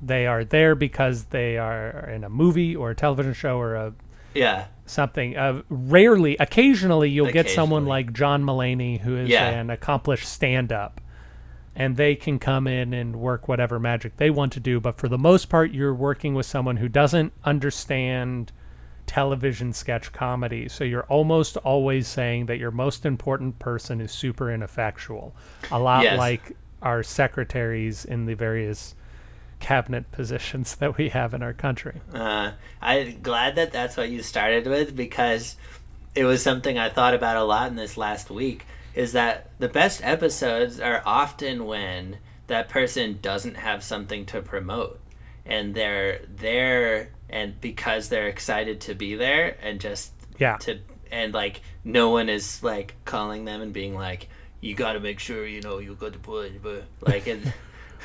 They 0.00 0.26
are 0.26 0.44
there 0.44 0.74
because 0.74 1.24
they 1.26 1.58
are 1.58 2.08
in 2.10 2.24
a 2.24 2.28
movie 2.28 2.74
or 2.74 2.90
a 2.90 2.94
television 2.94 3.34
show 3.34 3.58
or 3.58 3.74
a 3.74 3.94
Yeah. 4.34 4.66
something. 4.86 5.36
Uh, 5.36 5.62
rarely, 5.68 6.36
occasionally, 6.38 7.10
you'll 7.10 7.30
get 7.32 7.48
someone 7.48 7.84
like 7.86 8.12
John 8.12 8.42
Mulaney, 8.44 9.00
who 9.00 9.16
is 9.16 9.28
Yeah. 9.28 9.48
an 9.50 9.70
accomplished 9.70 10.26
stand-up, 10.28 11.00
and 11.76 11.96
they 11.96 12.14
can 12.14 12.38
come 12.38 12.66
in 12.66 12.92
and 12.94 13.16
work 13.16 13.46
whatever 13.48 13.78
magic 13.78 14.16
they 14.16 14.30
want 14.30 14.52
to 14.52 14.60
do. 14.60 14.80
But 14.80 14.96
for 14.96 15.08
the 15.08 15.18
most 15.18 15.48
part, 15.48 15.70
you're 15.72 15.94
working 15.94 16.34
with 16.34 16.46
someone 16.46 16.78
who 16.78 16.88
doesn't 16.88 17.32
understand 17.44 18.52
television 19.12 19.74
sketch 19.74 20.10
comedy. 20.10 20.70
So 20.70 20.84
you're 20.84 21.02
almost 21.04 21.58
always 21.58 22.08
saying 22.08 22.46
that 22.46 22.56
your 22.56 22.70
most 22.70 23.04
important 23.04 23.58
person 23.58 24.00
is 24.00 24.10
super 24.10 24.50
ineffectual, 24.50 25.34
a 25.70 25.78
lot 25.78 26.04
Yes. 26.04 26.16
like 26.16 26.56
our 26.80 27.02
secretaries 27.02 28.06
in 28.06 28.24
the 28.24 28.32
various 28.32 28.94
cabinet 29.60 30.10
positions 30.12 30.76
that 30.80 30.96
we 30.96 31.10
have 31.10 31.34
in 31.34 31.42
our 31.42 31.52
country. 31.52 32.00
Uh, 32.14 32.52
I'm 32.80 33.20
glad 33.20 33.54
that 33.56 33.70
that's 33.70 33.98
what 33.98 34.08
you 34.08 34.22
started 34.22 34.66
with 34.66 34.96
because 34.96 35.56
it 36.14 36.24
was 36.24 36.42
something 36.42 36.78
I 36.78 36.88
thought 36.88 37.12
about 37.12 37.36
a 37.36 37.44
lot 37.44 37.68
in 37.68 37.76
this 37.76 37.98
last 37.98 38.30
week. 38.30 38.64
Is 38.94 39.12
that 39.12 39.50
the 39.58 39.68
best 39.68 40.00
episodes 40.02 40.80
are 40.80 41.02
often 41.04 41.66
when 41.66 42.16
that 42.46 42.70
person 42.70 43.18
doesn't 43.20 43.56
have 43.56 43.84
something 43.84 44.24
to 44.26 44.40
promote 44.40 45.00
and 45.44 45.74
they're 45.74 46.20
there 46.34 47.10
and 47.32 47.60
because 47.60 48.08
they're 48.08 48.28
excited 48.28 48.80
to 48.82 48.94
be 48.94 49.14
there 49.16 49.56
and 49.62 49.80
just 49.80 50.12
Yeah. 50.38 50.56
to 50.58 50.78
and 51.10 51.34
like 51.34 51.62
no 51.84 52.10
one 52.10 52.28
is 52.28 52.62
like 52.62 52.94
calling 53.04 53.44
them 53.44 53.60
and 53.62 53.72
being 53.72 53.94
like 53.94 54.28
you 54.60 54.74
got 54.74 54.92
to 54.92 55.00
make 55.00 55.18
sure 55.18 55.46
you 55.46 55.60
know 55.60 55.78
you 55.78 55.94
got 55.94 56.12
to 56.12 56.18
put 56.18 56.62
but 56.62 56.84
like 57.00 57.26
and 57.26 57.52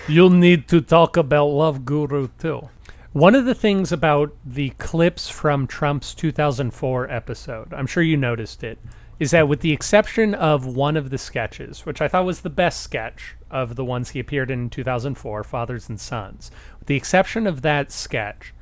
You'll 0.07 0.29
need 0.29 0.67
to 0.69 0.79
talk 0.79 1.17
about 1.17 1.47
Love 1.47 1.83
Guru 1.83 2.29
too. 2.39 2.69
One 3.13 3.33
of 3.33 3.45
the 3.45 3.55
things 3.55 3.91
about 3.91 4.31
the 4.45 4.69
clips 4.77 5.27
from 5.27 5.65
Trump's 5.65 6.13
2004 6.13 7.09
episode, 7.09 7.73
I'm 7.73 7.87
sure 7.87 8.03
you 8.03 8.15
noticed 8.15 8.63
it, 8.63 8.77
is 9.19 9.31
that 9.31 9.47
with 9.47 9.61
the 9.61 9.73
exception 9.73 10.35
of 10.35 10.67
one 10.67 10.95
of 10.97 11.09
the 11.09 11.17
sketches, 11.17 11.83
which 11.85 11.99
I 11.99 12.07
thought 12.07 12.25
was 12.25 12.41
the 12.41 12.49
best 12.51 12.81
sketch 12.81 13.35
of 13.49 13.75
the 13.75 13.83
ones 13.83 14.09
he 14.11 14.19
appeared 14.19 14.51
in 14.51 14.69
2004, 14.69 15.43
Fathers 15.43 15.89
and 15.89 15.99
Sons, 15.99 16.51
with 16.79 16.87
the 16.87 16.95
exception 16.95 17.47
of 17.47 17.63
that 17.63 17.91
sketch, 17.91 18.53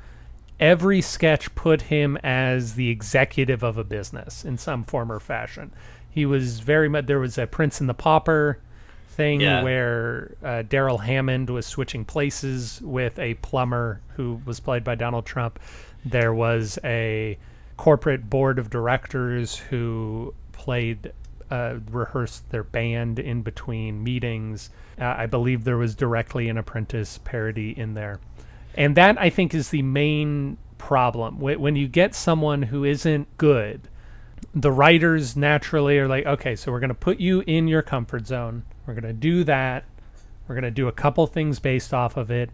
every 0.59 1.01
sketch 1.01 1.53
put 1.55 1.83
him 1.83 2.17
as 2.23 2.75
the 2.75 2.89
executive 2.89 3.63
of 3.63 3.77
a 3.77 3.83
business 3.83 4.45
in 4.45 4.57
some 4.57 4.83
form 4.83 5.11
or 5.11 5.19
fashion. 5.19 5.71
He 6.09 6.25
was 6.25 6.59
very 6.61 6.87
much, 6.87 7.07
there 7.07 7.19
was 7.19 7.37
a 7.37 7.45
Prince 7.45 7.79
and 7.81 7.89
the 7.89 7.93
Pauper 7.93 8.59
thing 9.09 9.41
Yeah. 9.41 9.63
where 9.63 10.35
uh, 10.43 10.61
Darrell 10.63 10.99
Hammond 10.99 11.49
was 11.49 11.65
switching 11.65 12.05
places 12.05 12.81
with 12.81 13.19
a 13.19 13.33
plumber 13.35 14.01
who 14.15 14.41
was 14.45 14.59
played 14.59 14.83
by 14.83 14.95
Donald 14.95 15.25
Trump. 15.25 15.59
There 16.05 16.33
was 16.33 16.79
a 16.83 17.37
corporate 17.77 18.29
board 18.29 18.57
of 18.59 18.69
directors 18.69 19.57
who 19.57 20.33
played, 20.53 21.11
uh, 21.51 21.75
rehearsed 21.91 22.49
their 22.51 22.63
band 22.63 23.19
in 23.19 23.41
between 23.41 24.03
meetings. 24.03 24.69
Uh, 24.99 25.05
I 25.17 25.25
believe 25.25 25.65
there 25.65 25.77
was 25.77 25.95
directly 25.95 26.47
an 26.47 26.57
apprentice 26.57 27.19
parody 27.25 27.77
in 27.77 27.93
there. 27.93 28.19
And 28.75 28.95
that, 28.95 29.19
I 29.19 29.29
think, 29.29 29.53
is 29.53 29.69
the 29.69 29.81
main 29.81 30.57
problem. 30.77 31.39
When 31.39 31.75
you 31.75 31.87
get 31.87 32.13
someone 32.13 32.63
who 32.63 32.83
isn't 32.83 33.37
good, 33.37 33.87
the 34.53 34.71
writers 34.71 35.35
naturally 35.35 35.97
are 35.97 36.07
like, 36.07 36.25
okay, 36.25 36.55
so 36.55 36.71
we're 36.71 36.79
going 36.79 36.89
to 36.89 36.93
put 36.93 37.19
you 37.19 37.43
in 37.47 37.67
your 37.67 37.81
comfort 37.81 38.27
zone. 38.27 38.63
We're 38.85 38.93
going 38.93 39.03
to 39.03 39.13
do 39.13 39.43
that. 39.45 39.85
We're 40.47 40.55
going 40.55 40.63
to 40.63 40.71
do 40.71 40.87
a 40.87 40.91
couple 40.91 41.25
things 41.25 41.59
based 41.59 41.93
off 41.93 42.17
of 42.17 42.29
it, 42.29 42.51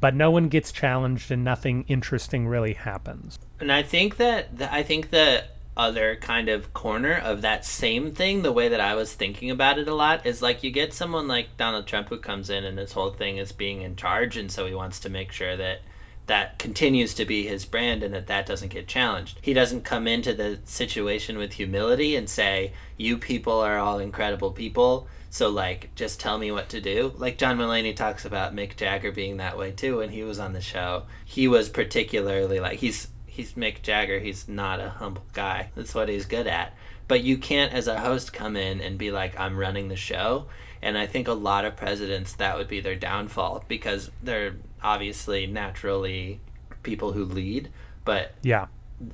but 0.00 0.14
no 0.14 0.30
one 0.30 0.48
gets 0.48 0.72
challenged 0.72 1.30
and 1.30 1.44
nothing 1.44 1.84
interesting 1.88 2.48
really 2.48 2.72
happens. 2.72 3.38
And 3.60 3.70
I 3.70 3.82
think 3.82 4.16
that 4.16 4.48
I 4.70 4.82
think 4.82 5.10
that 5.10 5.53
other 5.76 6.16
kind 6.16 6.48
of 6.48 6.72
corner 6.72 7.14
of 7.14 7.42
that 7.42 7.64
same 7.64 8.12
thing, 8.12 8.42
the 8.42 8.52
way 8.52 8.68
that 8.68 8.80
I 8.80 8.94
was 8.94 9.12
thinking 9.12 9.50
about 9.50 9.78
it 9.78 9.88
a 9.88 9.94
lot 9.94 10.24
is 10.24 10.40
like 10.40 10.62
you 10.62 10.70
get 10.70 10.94
someone 10.94 11.26
like 11.26 11.56
Donald 11.56 11.86
Trump 11.86 12.08
who 12.08 12.18
comes 12.18 12.48
in 12.50 12.64
and 12.64 12.78
this 12.78 12.92
whole 12.92 13.10
thing 13.10 13.38
is 13.38 13.52
being 13.52 13.82
in 13.82 13.96
charge, 13.96 14.36
and 14.36 14.50
so 14.50 14.66
he 14.66 14.74
wants 14.74 15.00
to 15.00 15.08
make 15.08 15.32
sure 15.32 15.56
that 15.56 15.80
that 16.26 16.58
continues 16.58 17.12
to 17.14 17.24
be 17.24 17.46
his 17.46 17.66
brand 17.66 18.02
and 18.02 18.14
that 18.14 18.28
that 18.28 18.46
doesn't 18.46 18.72
get 18.72 18.88
challenged. 18.88 19.38
He 19.42 19.52
doesn't 19.52 19.84
come 19.84 20.06
into 20.06 20.32
the 20.32 20.58
situation 20.64 21.36
with 21.36 21.52
humility 21.52 22.16
and 22.16 22.28
say, 22.28 22.72
"You 22.96 23.18
people 23.18 23.60
are 23.60 23.78
all 23.78 23.98
incredible 23.98 24.52
people." 24.52 25.06
So 25.28 25.48
like, 25.48 25.92
just 25.96 26.20
tell 26.20 26.38
me 26.38 26.52
what 26.52 26.68
to 26.70 26.80
do. 26.80 27.12
Like 27.16 27.38
John 27.38 27.58
Mulaney 27.58 27.94
talks 27.94 28.24
about 28.24 28.54
Mick 28.54 28.76
Jagger 28.76 29.10
being 29.10 29.38
that 29.38 29.58
way 29.58 29.72
too 29.72 29.98
when 29.98 30.10
he 30.10 30.22
was 30.22 30.38
on 30.38 30.52
the 30.52 30.60
show. 30.60 31.02
He 31.24 31.48
was 31.48 31.68
particularly 31.68 32.60
like 32.60 32.78
he's 32.78 33.08
he's 33.34 33.54
Mick 33.54 33.82
Jagger. 33.82 34.20
He's 34.20 34.48
not 34.48 34.80
a 34.80 34.90
humble 34.90 35.24
guy. 35.32 35.70
That's 35.74 35.94
what 35.94 36.08
he's 36.08 36.24
good 36.26 36.46
at. 36.46 36.72
But 37.08 37.22
you 37.22 37.36
can't, 37.36 37.72
as 37.72 37.86
a 37.88 37.98
host, 38.00 38.32
come 38.32 38.56
in 38.56 38.80
and 38.80 38.96
be 38.96 39.10
like, 39.10 39.38
I'm 39.38 39.56
running 39.58 39.88
the 39.88 39.96
show. 39.96 40.46
And 40.80 40.96
I 40.96 41.06
think 41.06 41.28
a 41.28 41.32
lot 41.32 41.64
of 41.64 41.76
presidents, 41.76 42.32
that 42.34 42.56
would 42.56 42.68
be 42.68 42.80
their 42.80 42.94
downfall 42.94 43.64
because 43.68 44.10
they're 44.22 44.54
obviously 44.82 45.46
naturally 45.46 46.40
people 46.82 47.12
who 47.12 47.24
lead. 47.24 47.70
But 48.04 48.34
Yeah. 48.42 48.66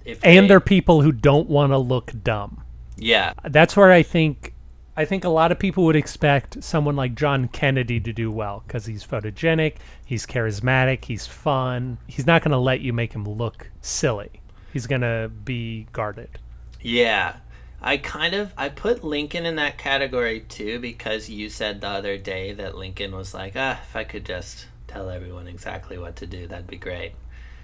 if 0.05 0.21
And 0.23 0.45
they- 0.45 0.49
they're 0.49 0.61
people 0.61 1.03
who 1.03 1.13
don't 1.13 1.49
want 1.49 1.73
to 1.73 1.79
look 1.79 2.13
dumb. 2.23 2.63
yeah, 2.97 3.33
That's 3.45 3.77
where 3.77 3.91
I 3.91 4.03
think 4.03 4.53
I 4.97 5.05
think 5.05 5.25
a 5.25 5.29
lot 5.29 5.53
of 5.53 5.59
people 5.59 5.85
would 5.85 5.97
expect 5.97 6.63
someone 6.63 6.97
like 6.97 7.15
John 7.15 7.49
Kennedy 7.49 8.01
to 8.01 8.13
do 8.13 8.31
well 8.31 8.63
because 8.67 8.87
he's 8.87 9.05
photogenic, 9.07 9.77
he's 10.05 10.27
charismatic, 10.27 11.05
he's 11.07 11.27
fun. 11.27 11.99
He's 12.07 12.27
not 12.27 12.43
going 12.43 12.51
to 12.53 12.59
let 12.59 12.81
you 12.81 12.93
make 12.93 13.13
him 13.13 13.25
look 13.25 13.71
silly. 13.81 14.43
He's 14.73 14.87
going 14.87 15.01
to 15.03 15.31
be 15.45 15.87
guarded. 15.93 16.29
Yeah. 16.81 17.37
I 17.83 17.97
kind 17.97 18.35
of 18.35 18.53
I 18.59 18.69
put 18.69 19.03
Lincoln 19.03 19.47
in 19.47 19.57
that 19.57 19.79
category 19.79 20.41
too 20.41 20.79
because 20.81 21.31
you 21.31 21.49
said 21.49 21.81
the 21.81 21.89
other 21.89 22.19
day 22.19 22.53
that 22.53 22.77
Lincoln 22.77 23.15
was 23.17 23.33
like, 23.33 23.55
ah, 23.57 23.81
if 23.83 23.97
I 23.97 24.05
could 24.05 24.27
just 24.27 24.67
tell 24.87 25.09
everyone 25.09 25.47
exactly 25.49 25.97
what 25.97 26.17
to 26.17 26.27
do, 26.27 26.47
that'd 26.47 26.67
be 26.67 26.77
great. 26.77 27.13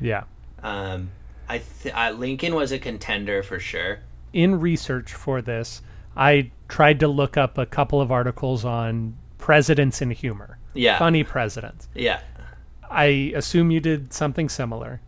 Yeah. 0.01 0.25
Um, 0.63 1.11
I, 1.49 1.59
th- 1.83 1.95
I 1.95 2.11
Lincoln 2.13 2.55
was 2.55 2.73
a 2.73 2.79
contender 2.79 3.43
for 3.43 3.61
sure. 3.61 4.01
in 4.33 4.59
research 4.61 5.13
for 5.13 5.43
this, 5.43 5.83
I 6.17 6.51
tried 6.69 7.01
to 7.01 7.09
look 7.09 7.37
up 7.37 7.59
a 7.59 7.67
couple 7.67 8.01
of 8.01 8.11
articles 8.11 8.65
on 8.65 9.17
presidents 9.39 10.01
and 10.01 10.13
humor. 10.13 10.59
Yeah, 10.75 10.99
Funny 10.99 11.25
presidents. 11.25 11.89
yeah, 11.95 12.21
I 12.91 13.33
assume 13.35 13.71
you 13.71 13.81
did 13.81 14.13
something 14.13 14.49
similar. 14.49 15.01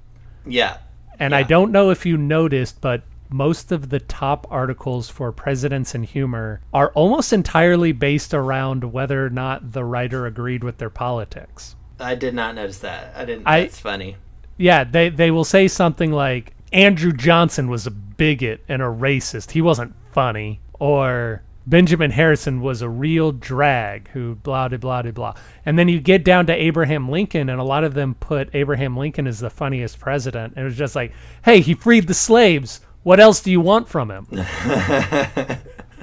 yeah, 0.46 0.78
And 1.18 1.34
I 1.34 1.42
don't 1.42 1.72
know 1.72 1.90
if 1.90 2.06
you 2.06 2.16
noticed, 2.16 2.80
but 2.80 3.02
most 3.30 3.70
of 3.72 3.90
the 3.90 4.00
top 4.00 4.46
articles 4.50 5.10
for 5.10 5.30
presidents 5.32 5.94
and 5.94 6.04
humor 6.06 6.60
are 6.72 6.90
almost 6.94 7.32
entirely 7.32 7.92
based 7.92 8.32
around 8.32 8.92
whether 8.92 9.26
or 9.26 9.30
not 9.30 9.72
the 9.72 9.84
writer 9.84 10.24
agreed 10.26 10.64
with 10.64 10.78
their 10.78 10.88
politics. 10.90 11.76
I 12.00 12.14
did 12.14 12.32
not 12.34 12.54
notice 12.54 12.78
that. 12.78 13.12
I 13.14 13.24
didn't. 13.26 13.46
I- 13.46 13.62
that's 13.62 13.80
funny. 13.80 14.16
Yeah, 14.56 14.84
they 14.84 15.08
they 15.10 15.30
will 15.30 15.44
say 15.44 15.68
something 15.68 16.10
like 16.12 16.54
Andrew 16.72 17.12
Johnson 17.12 17.68
was 17.68 17.86
a 17.86 17.90
bigot 17.90 18.64
and 18.68 18.80
a 18.82 18.86
racist. 18.86 19.50
He 19.52 19.60
wasn't 19.60 19.94
funny. 20.12 20.60
Or 20.78 21.42
Benjamin 21.66 22.12
Harrison 22.12 22.60
was 22.60 22.80
a 22.80 22.88
real 22.88 23.30
drag 23.32 24.08
who 24.10 24.36
blah 24.36 24.68
de 24.68 24.78
blah 24.78 25.02
de 25.02 25.12
blah. 25.12 25.34
And 25.66 25.78
then 25.78 25.88
you 25.88 26.00
get 26.00 26.24
down 26.24 26.46
to 26.46 26.54
Abraham 26.54 27.10
Lincoln 27.10 27.48
and 27.50 27.60
a 27.60 27.64
lot 27.64 27.84
of 27.84 27.94
them 27.94 28.14
put 28.14 28.48
Abraham 28.54 28.96
Lincoln 28.96 29.26
as 29.26 29.40
the 29.40 29.50
funniest 29.50 29.98
president. 30.00 30.54
And 30.56 30.62
it 30.62 30.64
was 30.64 30.76
just 30.78 30.96
like, 30.96 31.12
"Hey, 31.44 31.60
he 31.60 31.74
freed 31.74 32.06
the 32.06 32.14
slaves. 32.14 32.80
What 33.02 33.20
else 33.20 33.40
do 33.40 33.50
you 33.50 33.60
want 33.60 33.88
from 33.88 34.10
him?" 34.10 34.26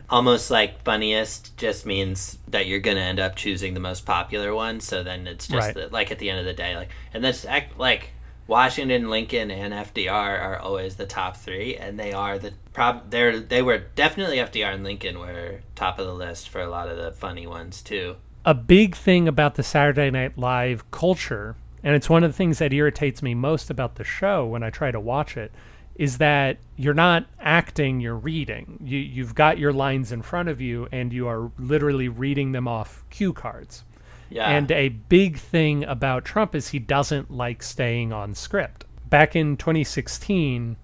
Almost 0.10 0.52
like 0.52 0.84
funniest 0.84 1.58
just 1.58 1.86
means 1.86 2.38
that 2.50 2.68
you're 2.68 2.80
gonna 2.80 3.00
end 3.00 3.20
up 3.20 3.36
choosing 3.36 3.74
the 3.74 3.80
most 3.80 4.06
popular 4.06 4.54
one. 4.54 4.80
So 4.80 5.02
then 5.02 5.26
it's 5.26 5.48
just 5.48 5.66
Right. 5.68 5.74
the, 5.74 5.88
like 5.88 6.12
at 6.12 6.20
the 6.20 6.30
end 6.30 6.40
of 6.40 6.46
the 6.46 6.54
day, 6.54 6.76
like 6.76 6.90
and 7.12 7.24
that's 7.24 7.44
act 7.44 7.80
like 7.80 8.12
Washington, 8.48 9.10
Lincoln, 9.10 9.50
and 9.50 9.74
FDR 9.74 10.40
are 10.40 10.60
always 10.60 10.96
the 10.96 11.06
top 11.08 11.36
three, 11.38 11.76
and 11.76 12.00
they 12.00 12.14
are 12.14 12.38
the 12.38 12.54
prob. 12.74 13.10
They're 13.10 13.40
they 13.40 13.62
were 13.62 13.80
definitely 13.96 14.38
FDR 14.38 14.74
and 14.74 14.84
Lincoln 14.84 15.20
were 15.20 15.62
top 15.76 15.98
of 16.00 16.06
the 16.06 16.14
list 16.14 16.50
for 16.50 16.62
a 16.62 16.70
lot 16.70 16.88
of 16.90 16.98
the 16.98 17.12
funny 17.12 17.48
ones 17.48 17.82
too. 17.82 18.18
a 18.46 18.54
big 18.54 18.96
thing 18.96 19.28
about 19.28 19.56
the 19.56 19.64
Saturday 19.64 20.12
Night 20.12 20.38
Live 20.38 20.90
culture, 20.92 21.56
and 21.84 21.96
it's 21.96 22.10
one 22.10 22.24
of 22.24 22.30
the 22.32 22.38
things 22.38 22.60
that 22.60 22.72
irritates 22.72 23.24
me 23.24 23.34
most 23.34 23.70
about 23.72 23.96
the 23.96 24.04
show 24.04 24.46
when 24.46 24.62
I 24.62 24.70
try 24.70 24.92
to 24.92 25.00
watch 25.00 25.36
it, 25.36 25.52
is 25.96 26.20
that 26.20 26.58
you're 26.76 26.94
not 26.94 27.26
acting, 27.40 28.00
you're 28.02 28.16
reading. 28.16 28.80
You 28.84 29.00
you've 29.00 29.34
got 29.34 29.58
your 29.58 29.74
lines 29.74 30.12
in 30.12 30.22
front 30.22 30.50
of 30.50 30.62
you 30.62 30.88
and 30.92 31.12
you 31.12 31.28
are 31.28 31.52
literally 31.58 32.10
reading 32.10 32.52
them 32.52 32.68
off 32.68 33.04
cue 33.10 33.34
cards. 33.34 33.84
Yeah, 34.30 34.50
And 34.50 34.72
a 34.72 34.90
big 34.90 35.38
thing 35.38 35.84
about 35.84 36.26
Trump 36.26 36.56
is 36.56 36.70
he 36.70 36.80
doesn't 36.80 37.32
like 37.32 37.62
staying 37.62 38.12
on 38.12 38.34
script. 38.34 38.86
Back 39.10 39.36
in 39.36 39.56
2016, 39.56 40.78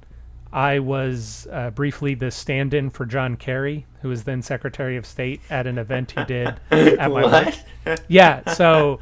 I 0.53 0.79
was 0.79 1.47
uh, 1.51 1.71
briefly 1.71 2.13
the 2.13 2.29
stand 2.29 2.73
in 2.73 2.89
for 2.89 3.05
John 3.05 3.37
Kerry, 3.37 3.85
who 4.01 4.09
was 4.09 4.25
then 4.25 4.41
Secretary 4.41 4.97
of 4.97 5.05
State, 5.05 5.41
at 5.49 5.65
an 5.65 5.77
event 5.77 6.11
he 6.11 6.23
did 6.25 6.47
at 6.71 7.11
my 7.11 7.23
work. 7.23 7.99
Yeah, 8.07 8.53
so 8.53 8.99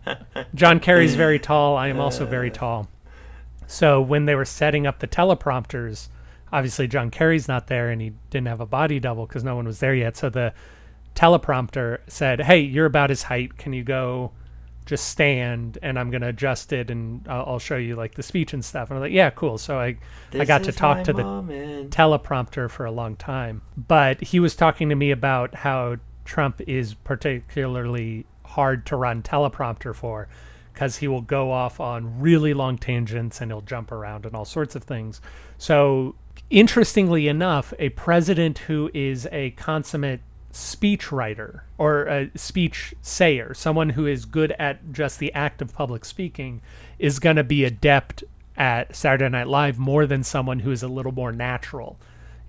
John 0.54 0.80
Kerry's 0.80 1.14
very 1.14 1.38
tall. 1.38 1.76
I 1.76 1.88
am 1.88 2.00
also 2.00 2.26
very 2.26 2.50
tall. 2.50 2.88
So 3.66 4.00
when 4.00 4.24
they 4.24 4.34
were 4.34 4.44
setting 4.44 4.86
up 4.86 4.98
the 4.98 5.06
teleprompters, 5.06 6.08
obviously 6.52 6.88
John 6.88 7.10
Kerry's 7.10 7.48
not 7.48 7.66
there 7.68 7.90
and 7.90 8.00
he 8.00 8.12
didn't 8.30 8.48
have 8.48 8.60
a 8.60 8.66
body 8.66 8.98
double 8.98 9.26
because 9.26 9.44
no 9.44 9.54
one 9.54 9.66
was 9.66 9.80
there 9.80 9.94
yet. 9.94 10.16
So 10.16 10.30
the 10.30 10.52
teleprompter 11.14 11.98
said, 12.06 12.40
"Hey, 12.40 12.60
you're 12.60 12.86
about 12.86 13.10
his 13.10 13.24
height. 13.24 13.56
Can 13.56 13.72
you 13.72 13.84
go 13.84 14.32
just 14.86 15.08
stand 15.08 15.76
and 15.82 15.98
I'm 15.98 16.10
going 16.10 16.22
to 16.22 16.28
adjust 16.28 16.72
it 16.72 16.90
and 16.90 17.26
I'll, 17.28 17.44
I'll 17.46 17.58
show 17.58 17.76
you 17.76 17.94
like 17.94 18.14
the 18.14 18.22
speech 18.22 18.52
and 18.52 18.64
stuff." 18.64 18.90
And 18.90 18.96
I'm 18.96 19.02
like, 19.02 19.12
"Yeah, 19.12 19.30
cool." 19.30 19.58
So 19.58 19.78
I 19.78 19.96
I 20.32 20.44
got 20.44 20.64
to 20.64 20.72
talk 20.72 21.04
to 21.04 21.12
the 21.12 21.24
moment. 21.24 21.90
teleprompter 21.90 22.70
for 22.70 22.86
a 22.86 22.92
long 22.92 23.16
time. 23.16 23.62
But 23.76 24.20
he 24.20 24.40
was 24.40 24.54
talking 24.56 24.88
to 24.88 24.94
me 24.94 25.10
about 25.10 25.54
how 25.54 25.96
Trump 26.24 26.60
is 26.66 26.94
particularly 26.94 28.26
hard 28.44 28.86
to 28.86 28.96
run 28.96 29.22
teleprompter 29.22 29.94
for 29.94 30.28
because 30.78 30.98
he 30.98 31.08
will 31.08 31.22
go 31.22 31.50
off 31.50 31.80
on 31.80 32.20
really 32.20 32.54
long 32.54 32.78
tangents 32.78 33.40
and 33.40 33.50
he'll 33.50 33.60
jump 33.60 33.90
around 33.90 34.24
and 34.24 34.36
all 34.36 34.44
sorts 34.44 34.76
of 34.76 34.84
things. 34.84 35.20
So, 35.56 36.14
interestingly 36.50 37.26
enough, 37.26 37.74
a 37.80 37.88
president 37.88 38.58
who 38.58 38.88
is 38.94 39.26
a 39.32 39.50
consummate 39.52 40.20
speech 40.58 41.12
writer 41.12 41.64
or 41.78 42.04
a 42.04 42.30
speech 42.36 42.94
sayer, 43.00 43.54
someone 43.54 43.90
who 43.90 44.06
is 44.06 44.24
good 44.24 44.52
at 44.58 44.92
just 44.92 45.18
the 45.18 45.32
act 45.32 45.62
of 45.62 45.72
public 45.72 46.04
speaking, 46.04 46.60
is 46.98 47.18
going 47.18 47.36
to 47.36 47.44
be 47.44 47.64
adept 47.64 48.24
at 48.56 48.94
Saturday 48.94 49.28
Night 49.28 49.46
Live 49.46 49.78
more 49.78 50.04
than 50.04 50.24
someone 50.24 50.60
who 50.60 50.72
is 50.72 50.82
a 50.82 50.88
little 50.88 51.12
more 51.12 51.32
natural 51.32 51.98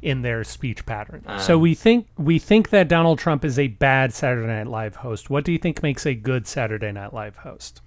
in 0.01 0.21
their 0.21 0.43
speech 0.43 0.85
pattern. 0.85 1.23
Ah. 1.27 1.37
so 1.37 1.57
we 1.57 1.75
think 1.75 2.07
we 2.17 2.39
think 2.39 2.69
that 2.69 2.87
Donald 2.87 3.19
Trump 3.19 3.43
is 3.43 3.59
a 3.59 3.67
bad 3.67 4.13
Saturday 4.13 4.47
Night 4.47 4.67
Live 4.67 4.97
host. 4.97 5.29
What 5.29 5.43
do 5.43 5.51
you 5.51 5.57
think 5.57 5.83
makes 5.83 6.05
a 6.05 6.15
good 6.15 6.47
Saturday 6.47 6.91
Night 6.91 7.13
Live 7.13 7.37
host? 7.37 7.81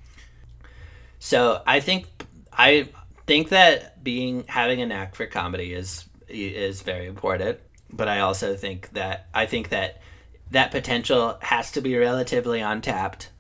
So 1.19 1.63
I 1.67 1.81
think 1.81 2.07
I 2.53 2.89
think 3.27 3.49
that 3.49 4.05
being 4.05 4.45
having 4.47 4.81
a 4.83 4.87
knack 4.87 5.15
for 5.15 5.27
comedy 5.27 5.73
is 5.73 6.05
is 6.29 6.83
very 6.83 7.07
important. 7.07 7.59
But 7.91 8.09
I 8.09 8.21
also 8.21 8.57
think 8.57 8.91
that 8.91 9.29
I 9.35 9.47
think 9.47 9.71
that 9.71 10.01
that 10.53 10.71
potential 10.71 11.37
has 11.43 11.73
to 11.73 11.81
be 11.81 11.97
relatively 11.97 12.61
untapped. 12.61 13.31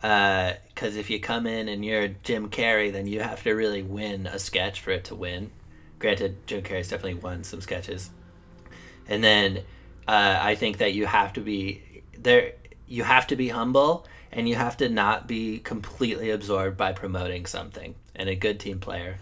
Because 0.00 0.94
if 0.96 1.10
you 1.10 1.18
come 1.18 1.46
in 1.46 1.68
and 1.68 1.84
you're 1.84 2.08
Jim 2.08 2.50
Carrey, 2.50 2.92
then 2.92 3.06
you 3.06 3.20
have 3.20 3.42
to 3.42 3.52
really 3.52 3.82
win 3.82 4.26
a 4.26 4.38
sketch 4.38 4.80
for 4.80 4.90
it 4.90 5.04
to 5.04 5.14
win. 5.14 5.50
Granted, 5.98 6.46
Jim 6.46 6.62
Carrey's 6.62 6.90
definitely 6.90 7.14
won 7.14 7.42
some 7.42 7.60
sketches, 7.60 8.10
and 9.08 9.24
then 9.24 9.58
uh, 10.06 10.38
I 10.40 10.54
think 10.54 10.78
that 10.78 10.92
you 10.92 11.06
have 11.06 11.32
to 11.32 11.40
be 11.40 12.02
there. 12.18 12.52
You 12.86 13.02
have 13.02 13.26
to 13.28 13.36
be 13.36 13.48
humble, 13.48 14.06
and 14.30 14.46
you 14.48 14.54
have 14.56 14.76
to 14.76 14.88
not 14.88 15.26
be 15.26 15.58
completely 15.58 16.30
absorbed 16.30 16.76
by 16.76 16.92
promoting 16.92 17.46
something. 17.46 17.94
And 18.14 18.28
a 18.28 18.34
good 18.34 18.60
team 18.60 18.78
player. 18.78 19.16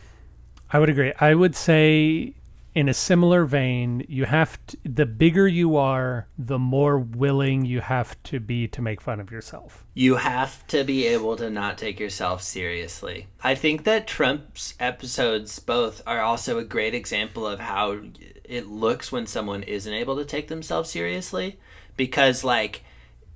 I 0.72 0.78
would 0.78 0.88
agree. 0.88 1.12
I 1.18 1.34
would 1.34 1.54
say 1.54 2.34
in 2.75 2.88
a 2.88 2.95
similar 2.95 3.45
vein, 3.45 4.04
you 4.09 4.25
have 4.25 4.59
to, 4.66 4.76
the 4.85 5.07
bigger 5.07 5.47
you 5.47 5.76
are, 5.76 6.26
the 6.37 6.59
more 6.59 6.99
willing 6.99 7.64
you 7.64 7.81
have 7.81 8.21
to 8.25 8.40
be 8.40 8.66
to 8.69 8.83
make 8.83 9.00
fun 9.00 9.21
of 9.21 9.31
yourself. 9.31 9.85
You 9.95 10.16
have 10.16 10.66
to 10.69 10.83
be 10.83 11.07
able 11.07 11.37
to 11.37 11.50
not 11.50 11.78
take 11.78 12.00
yourself 12.00 12.43
seriously. 12.43 13.28
I 13.43 13.54
think 13.54 13.85
that 13.85 14.09
Trump's 14.09 14.75
episodes 14.81 15.59
both 15.61 16.02
are 16.07 16.21
also 16.21 16.59
a 16.59 16.64
great 16.64 16.95
example 16.95 17.47
of 17.47 17.61
how 17.61 18.00
it 18.45 18.66
looks 18.66 19.12
when 19.12 19.26
someone 19.26 19.62
isn't 19.62 19.93
able 19.93 20.16
to 20.16 20.25
take 20.25 20.49
themselves 20.49 20.90
seriously 20.90 21.59
because 21.97 22.43
like 22.45 22.83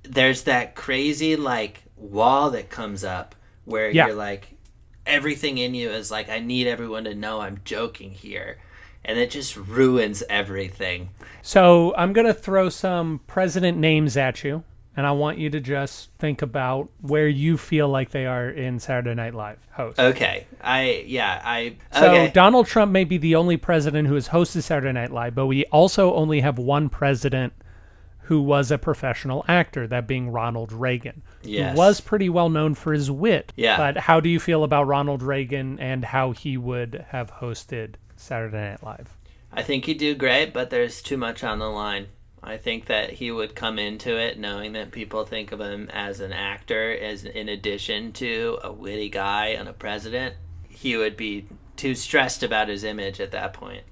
there's 0.03 0.43
that 0.43 0.75
crazy 0.75 1.35
like 1.35 1.83
wall 1.95 2.49
that 2.51 2.69
comes 2.69 3.03
up 3.03 3.35
where 3.65 3.89
Yeah. 3.89 4.07
you're 4.07 4.15
like 4.15 4.55
everything 5.05 5.57
in 5.57 5.73
you 5.73 5.89
is 5.89 6.11
like 6.11 6.29
I 6.29 6.39
need 6.39 6.67
everyone 6.67 7.05
to 7.05 7.15
know 7.15 7.39
I'm 7.41 7.61
joking 7.63 8.11
here. 8.11 8.57
And 9.05 9.17
it 9.17 9.31
just 9.31 9.55
ruins 9.55 10.23
everything. 10.29 11.09
So 11.41 11.93
I'm 11.95 12.13
going 12.13 12.27
to 12.27 12.33
throw 12.33 12.69
some 12.69 13.21
president 13.27 13.77
names 13.77 14.17
at 14.17 14.43
you, 14.43 14.63
and 14.95 15.07
I 15.07 15.11
want 15.11 15.37
you 15.37 15.49
to 15.51 15.59
just 15.59 16.09
think 16.19 16.41
about 16.41 16.89
where 17.01 17.27
you 17.27 17.57
feel 17.57 17.87
like 17.87 18.11
they 18.11 18.25
are 18.25 18.49
in 18.49 18.79
Saturday 18.79 19.15
Night 19.15 19.33
Live 19.33 19.59
host. 19.71 19.99
Okay, 19.99 20.45
I 20.61 21.03
yeah 21.07 21.41
I 21.43 21.75
So 21.93 22.11
okay. 22.11 22.31
Donald 22.31 22.67
Trump 22.67 22.91
may 22.91 23.03
be 23.03 23.17
the 23.17 23.35
only 23.35 23.57
president 23.57 24.07
who 24.07 24.15
has 24.15 24.29
hosted 24.29 24.63
Saturday 24.63 24.93
Night 24.93 25.11
Live, 25.11 25.35
but 25.35 25.47
we 25.47 25.65
also 25.65 26.13
only 26.13 26.41
have 26.41 26.57
one 26.57 26.89
president 26.89 27.53
who 28.29 28.43
was 28.43 28.69
a 28.69 28.77
professional 28.77 29.43
actor, 29.47 29.87
that 29.87 30.05
being 30.05 30.29
Ronald 30.29 30.71
Reagan. 30.71 31.23
Yes. 31.41 31.71
Who 31.71 31.79
was 31.79 31.99
pretty 31.99 32.29
well 32.29 32.47
known 32.47 32.75
for 32.75 32.93
his 32.93 33.09
wit. 33.09 33.51
Yeah. 33.55 33.75
But 33.75 33.97
how 33.97 34.19
do 34.19 34.29
you 34.29 34.39
feel 34.39 34.63
about 34.63 34.85
Ronald 34.85 35.23
Reagan 35.23 35.79
and 35.79 36.05
how 36.05 36.29
he 36.29 36.55
would 36.55 37.05
have 37.09 37.31
hosted 37.31 37.95
Saturday 38.19 38.71
Night 38.71 38.83
Live? 38.83 39.15
I 39.51 39.63
think 39.63 39.85
he'd 39.85 39.97
do 39.97 40.13
great, 40.15 40.53
but 40.53 40.69
there's 40.69 41.01
too 41.01 41.17
much 41.17 41.43
on 41.43 41.59
the 41.59 41.69
line. 41.69 42.07
I 42.41 42.57
think 42.57 42.85
that 42.85 43.11
he 43.13 43.31
would 43.31 43.55
come 43.55 43.77
into 43.79 44.15
it 44.17 44.39
knowing 44.39 44.73
that 44.73 44.91
people 44.91 45.25
think 45.25 45.51
of 45.51 45.59
him 45.59 45.89
as 45.91 46.19
an 46.19 46.31
actor, 46.31 46.91
as 46.91 47.25
in 47.25 47.49
addition 47.49 48.11
to 48.13 48.59
a 48.63 48.71
witty 48.71 49.09
guy 49.09 49.47
and 49.47 49.67
a 49.67 49.73
president. 49.73 50.35
He 50.69 50.95
would 50.95 51.17
be 51.17 51.47
too 51.75 51.95
stressed 51.95 52.43
about 52.43 52.69
his 52.69 52.83
image 52.83 53.19
at 53.19 53.31
that 53.31 53.53
point. 53.53 53.83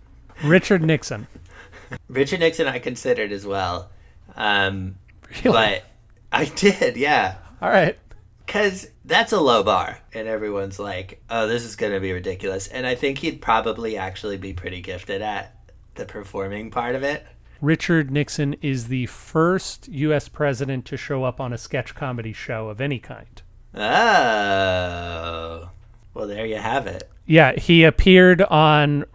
Richard 0.43 0.81
Nixon. 0.83 1.27
Richard 2.07 2.39
Nixon, 2.39 2.67
I 2.67 2.79
considered 2.79 3.31
as 3.31 3.45
well, 3.45 3.89
um, 4.35 4.95
Really? 5.43 5.51
but 5.53 5.83
I 6.31 6.45
did, 6.45 6.95
yeah, 6.95 7.35
All 7.61 7.69
right. 7.69 7.97
because 8.45 8.87
that's 9.07 9.31
a 9.31 9.39
low 9.39 9.63
bar, 9.63 9.99
and 10.13 10.27
everyone's 10.27 10.79
like, 10.79 11.21
"Oh, 11.29 11.47
this 11.47 11.63
is 11.63 11.75
going 11.75 11.93
to 11.93 11.99
be 11.99 12.11
ridiculous," 12.11 12.67
and 12.67 12.85
I 12.85 12.95
think 12.95 13.19
he'd 13.19 13.41
probably 13.41 13.97
actually 13.97 14.37
be 14.37 14.53
pretty 14.53 14.81
gifted 14.81 15.21
at 15.21 15.55
the 15.95 16.05
performing 16.05 16.69
part 16.69 16.95
of 16.95 17.03
it. 17.03 17.25
Richard 17.61 18.11
Nixon 18.11 18.53
is 18.61 18.87
the 18.87 19.07
first 19.07 19.87
U.S. 19.87 20.27
president 20.27 20.85
to 20.85 20.97
show 20.97 21.23
up 21.23 21.39
on 21.41 21.53
a 21.53 21.57
sketch 21.57 21.95
comedy 21.95 22.33
show 22.33 22.69
of 22.69 22.79
any 22.79 22.99
kind. 22.99 23.41
Oh. 23.73 25.69
Well, 26.13 26.27
there 26.27 26.45
you 26.45 26.57
have 26.57 26.85
it. 26.87 27.09
Yeah, 27.25 27.53
he 27.53 27.83
appeared 27.83 28.41
on 28.43 29.05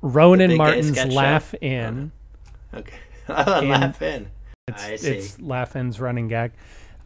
Rowan 0.00 0.56
Martin's? 0.56 0.96
Laugh 1.06 1.54
In. 1.60 2.12
Okay. 2.74 2.96
Oh, 3.28 3.60
laugh 3.60 4.02
in. 4.02 4.28
It's, 4.66 4.84
I 4.84 4.96
see. 4.96 5.10
it's 5.12 5.40
Laugh 5.40 5.76
In's 5.76 6.00
running 6.00 6.26
gag. 6.26 6.50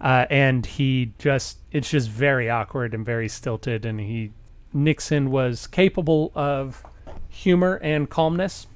Uh, 0.00 0.26
and 0.30 0.66
he 0.66 1.12
just, 1.18 1.58
it's 1.72 1.90
just 1.90 2.08
very 2.08 2.50
awkward 2.50 2.94
and 2.94 3.04
very 3.04 3.28
stilted. 3.28 3.84
And 3.86 3.98
he, 4.00 4.32
Nixon 4.72 5.30
was 5.30 5.66
capable 5.66 6.32
of 6.34 6.82
humor 7.28 7.80
and 7.82 8.08
calmness. 8.08 8.66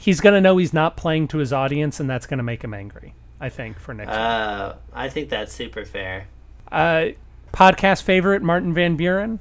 He's 0.00 0.20
going 0.20 0.34
to 0.34 0.40
know 0.40 0.56
he's 0.58 0.72
not 0.74 0.96
playing 0.96 1.28
to 1.28 1.38
his 1.38 1.52
audience, 1.52 1.98
and 2.00 2.08
that's 2.08 2.26
going 2.26 2.38
to 2.38 2.44
make 2.44 2.62
him 2.62 2.72
angry, 2.72 3.14
I 3.40 3.48
think, 3.48 3.78
for 3.80 3.94
Nixon. 3.94 4.14
Uh, 4.14 4.76
I 4.92 5.08
think 5.08 5.28
that's 5.28 5.52
super 5.52 5.84
fair. 5.84 6.28
Uh, 6.70 7.06
podcast 7.52 8.02
favorite, 8.02 8.42
Martin 8.42 8.72
Van 8.74 8.96
Buren. 8.96 9.40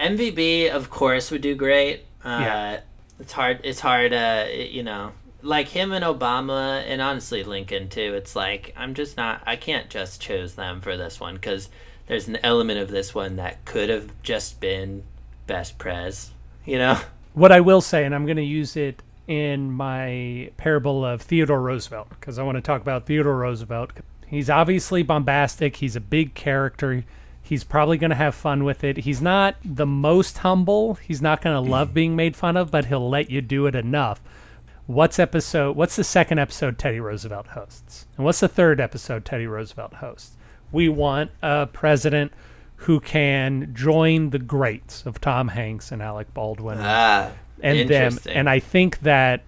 MVB, 0.00 0.70
of 0.70 0.88
course, 0.88 1.30
would 1.30 1.42
do 1.42 1.54
great. 1.54 2.04
Uh, 2.24 2.38
Yeah. 2.40 2.80
It's 3.20 3.32
hard. 3.32 3.60
It's 3.62 3.78
hard. 3.80 4.12
Uh, 4.12 4.46
you 4.50 4.82
know, 4.82 5.12
like 5.42 5.68
him 5.68 5.92
and 5.92 6.04
Obama, 6.04 6.82
and 6.86 7.02
honestly 7.02 7.42
Lincoln 7.44 7.88
too. 7.88 8.14
It's 8.14 8.34
like 8.34 8.72
I'm 8.76 8.94
just 8.94 9.16
not. 9.16 9.42
I 9.46 9.56
can't 9.56 9.90
just 9.90 10.20
choose 10.20 10.54
them 10.54 10.80
for 10.80 10.96
this 10.96 11.20
one 11.20 11.34
because 11.34 11.68
there's 12.06 12.28
an 12.28 12.38
element 12.42 12.78
of 12.78 12.90
this 12.90 13.14
one 13.14 13.36
that 13.36 13.64
could 13.64 13.88
have 13.88 14.10
just 14.22 14.60
been 14.60 15.02
best 15.46 15.78
prez. 15.78 16.30
You 16.64 16.78
know. 16.78 17.00
What 17.34 17.52
I 17.52 17.60
will 17.60 17.80
say, 17.80 18.04
and 18.04 18.14
I'm 18.14 18.26
going 18.26 18.36
to 18.36 18.42
use 18.42 18.76
it 18.76 19.02
in 19.26 19.70
my 19.70 20.50
parable 20.56 21.04
of 21.04 21.22
Theodore 21.22 21.62
Roosevelt, 21.62 22.10
because 22.10 22.38
I 22.38 22.42
want 22.42 22.56
to 22.56 22.62
talk 22.62 22.82
about 22.82 23.06
Theodore 23.06 23.36
Roosevelt. 23.36 23.92
He's 24.26 24.50
obviously 24.50 25.02
bombastic. 25.02 25.76
He's 25.76 25.96
a 25.96 26.00
big 26.00 26.34
character. 26.34 27.04
He's 27.42 27.64
probably 27.64 27.98
going 27.98 28.10
to 28.10 28.16
have 28.16 28.34
fun 28.34 28.64
with 28.64 28.84
it. 28.84 28.98
He's 28.98 29.22
not 29.22 29.56
the 29.64 29.86
most 29.86 30.38
humble. 30.38 30.94
He's 30.94 31.22
not 31.22 31.42
going 31.42 31.54
to 31.54 31.70
love 31.70 31.94
being 31.94 32.16
made 32.16 32.36
fun 32.36 32.56
of, 32.56 32.70
but 32.70 32.86
he'll 32.86 33.08
let 33.08 33.30
you 33.30 33.40
do 33.40 33.66
it 33.66 33.74
enough. 33.74 34.22
What's 34.86 35.18
episode? 35.18 35.76
What's 35.76 35.96
the 35.96 36.04
second 36.04 36.38
episode 36.38 36.78
Teddy 36.78 37.00
Roosevelt 37.00 37.48
hosts? 37.48 38.06
And 38.16 38.24
what's 38.24 38.40
the 38.40 38.48
third 38.48 38.80
episode 38.80 39.24
Teddy 39.24 39.46
Roosevelt 39.46 39.94
hosts? 39.94 40.36
We 40.72 40.88
want 40.88 41.30
a 41.42 41.66
president 41.66 42.32
who 42.76 42.98
can 42.98 43.72
join 43.74 44.30
the 44.30 44.38
greats 44.40 45.06
of 45.06 45.20
Tom 45.20 45.48
Hanks 45.48 45.92
and 45.92 46.02
Alec 46.02 46.34
Baldwin 46.34 46.78
Ah. 46.80 47.30
and 47.62 47.88
them. 47.88 48.18
And 48.28 48.50
I 48.50 48.58
think 48.58 49.00
that 49.00 49.42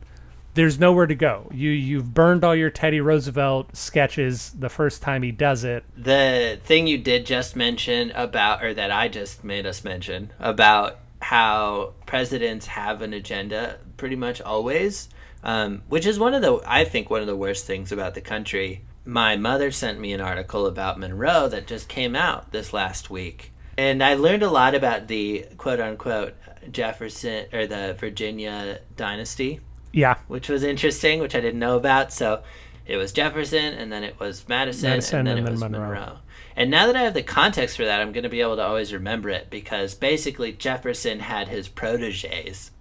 there's 0.54 0.78
nowhere 0.78 1.06
to 1.08 1.16
go. 1.16 1.50
You 1.52 1.70
you've 1.70 2.14
burned 2.14 2.44
all 2.44 2.54
your 2.54 2.70
Teddy 2.70 3.00
Roosevelt 3.00 3.74
sketches 3.76 4.52
the 4.56 4.68
first 4.68 5.02
time 5.02 5.24
he 5.24 5.32
does 5.32 5.64
it. 5.64 5.82
the 5.96 6.60
thing 6.62 6.86
you 6.86 6.96
did 6.98 7.26
just 7.26 7.56
mention 7.56 8.12
about 8.12 8.62
or 8.62 8.72
that 8.72 8.90
i 8.92 9.08
just 9.08 9.42
made 9.42 9.66
us 9.66 9.82
mention 9.82 10.30
about 10.38 10.98
how 11.20 11.92
presidents 12.06 12.66
have 12.66 13.02
an 13.02 13.12
agenda 13.12 13.78
pretty 13.96 14.14
much 14.14 14.40
always 14.40 15.08
um, 15.44 15.82
which 15.88 16.06
is 16.06 16.18
one 16.18 16.34
of 16.34 16.42
the 16.42 16.60
i 16.66 16.84
think 16.84 17.08
one 17.08 17.20
of 17.20 17.26
the 17.28 17.36
worst 17.36 17.64
things 17.66 17.92
about 17.92 18.14
the 18.14 18.20
country 18.20 18.82
my 19.04 19.36
mother 19.36 19.70
sent 19.70 20.00
me 20.00 20.12
an 20.12 20.20
article 20.20 20.66
about 20.66 20.98
monroe 20.98 21.46
that 21.48 21.66
just 21.66 21.88
came 21.88 22.16
out 22.16 22.50
this 22.50 22.72
last 22.72 23.10
week 23.10 23.52
and 23.78 24.02
i 24.02 24.14
learned 24.14 24.42
a 24.42 24.50
lot 24.50 24.74
about 24.74 25.06
the 25.08 25.46
quote 25.58 25.80
unquote 25.80 26.34
jefferson 26.72 27.46
or 27.52 27.66
the 27.66 27.94
virginia 28.00 28.80
dynasty 28.96 29.60
Yeah, 29.92 30.16
which 30.26 30.48
was 30.48 30.64
interesting, 30.64 31.20
which 31.20 31.36
I 31.36 31.40
didn't 31.40 31.60
know 31.60 31.76
about. 31.76 32.12
So 32.12 32.42
it 32.84 32.96
was 32.96 33.12
Jefferson, 33.12 33.74
and 33.74 33.92
then 33.92 34.02
it 34.02 34.18
was 34.18 34.48
Madison, 34.48 34.90
Madison, 34.90 35.18
and 35.20 35.28
then 35.28 35.38
and 35.38 35.46
it 35.46 35.50
then 35.50 35.52
was 35.52 35.60
Monroe. 35.60 35.80
Monroe. 35.88 36.18
And 36.56 36.68
now 36.70 36.86
that 36.86 36.96
I 36.96 37.02
have 37.02 37.14
the 37.14 37.22
context 37.22 37.76
for 37.76 37.84
that, 37.84 38.00
I'm 38.00 38.10
going 38.10 38.24
to 38.24 38.28
be 38.28 38.40
able 38.40 38.56
to 38.56 38.64
always 38.64 38.92
remember 38.92 39.28
it 39.28 39.50
because 39.50 39.94
basically 39.94 40.52
Jefferson 40.52 41.20
had 41.20 41.46
his 41.48 41.68
proteges, 41.68 42.72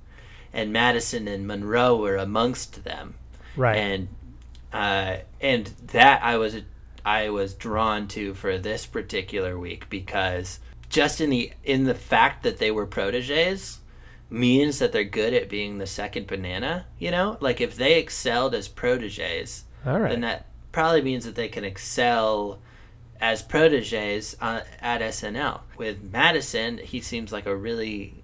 and 0.53 0.71
Madison 0.71 1.27
and 1.27 1.47
Monroe 1.47 1.97
were 1.97 2.15
amongst 2.15 2.83
them, 2.83 3.15
right. 3.55 3.75
and 3.75 4.07
uh, 4.71 5.17
and 5.41 5.67
that 5.87 6.23
I 6.23 6.37
was 6.37 6.57
I 7.05 7.29
was 7.29 7.53
drawn 7.53 8.07
to 8.09 8.33
for 8.33 8.57
this 8.57 8.85
particular 8.85 9.57
week 9.57 9.89
because 9.89 10.59
just 10.89 11.19
in 11.19 11.29
the 11.29 11.51
in 11.63 11.85
the 11.85 11.95
fact 11.95 12.43
that 12.43 12.57
they 12.57 12.71
were 12.71 12.85
proteges 12.85 13.79
means 14.29 14.79
that 14.79 14.91
they're 14.91 15.03
good 15.03 15.33
at 15.33 15.49
being 15.49 15.77
the 15.77 15.87
second 15.87 16.27
banana. 16.27 16.85
You 16.97 17.11
know, 17.11 17.37
like 17.39 17.61
if 17.61 17.75
they 17.75 17.99
excelled 17.99 18.55
as 18.55 18.67
proteges, 18.67 19.65
all 19.85 19.99
right. 19.99 20.09
then 20.09 20.21
that 20.21 20.47
probably 20.71 21.01
means 21.01 21.25
that 21.25 21.35
they 21.35 21.47
can 21.47 21.63
excel 21.63 22.59
as 23.21 23.41
proteges 23.41 24.35
uh, 24.41 24.61
at 24.81 25.01
SNL. 25.01 25.61
With 25.77 26.11
Madison, 26.11 26.77
he 26.77 26.99
seems 26.99 27.31
like 27.31 27.45
a 27.45 27.55
really 27.55 28.22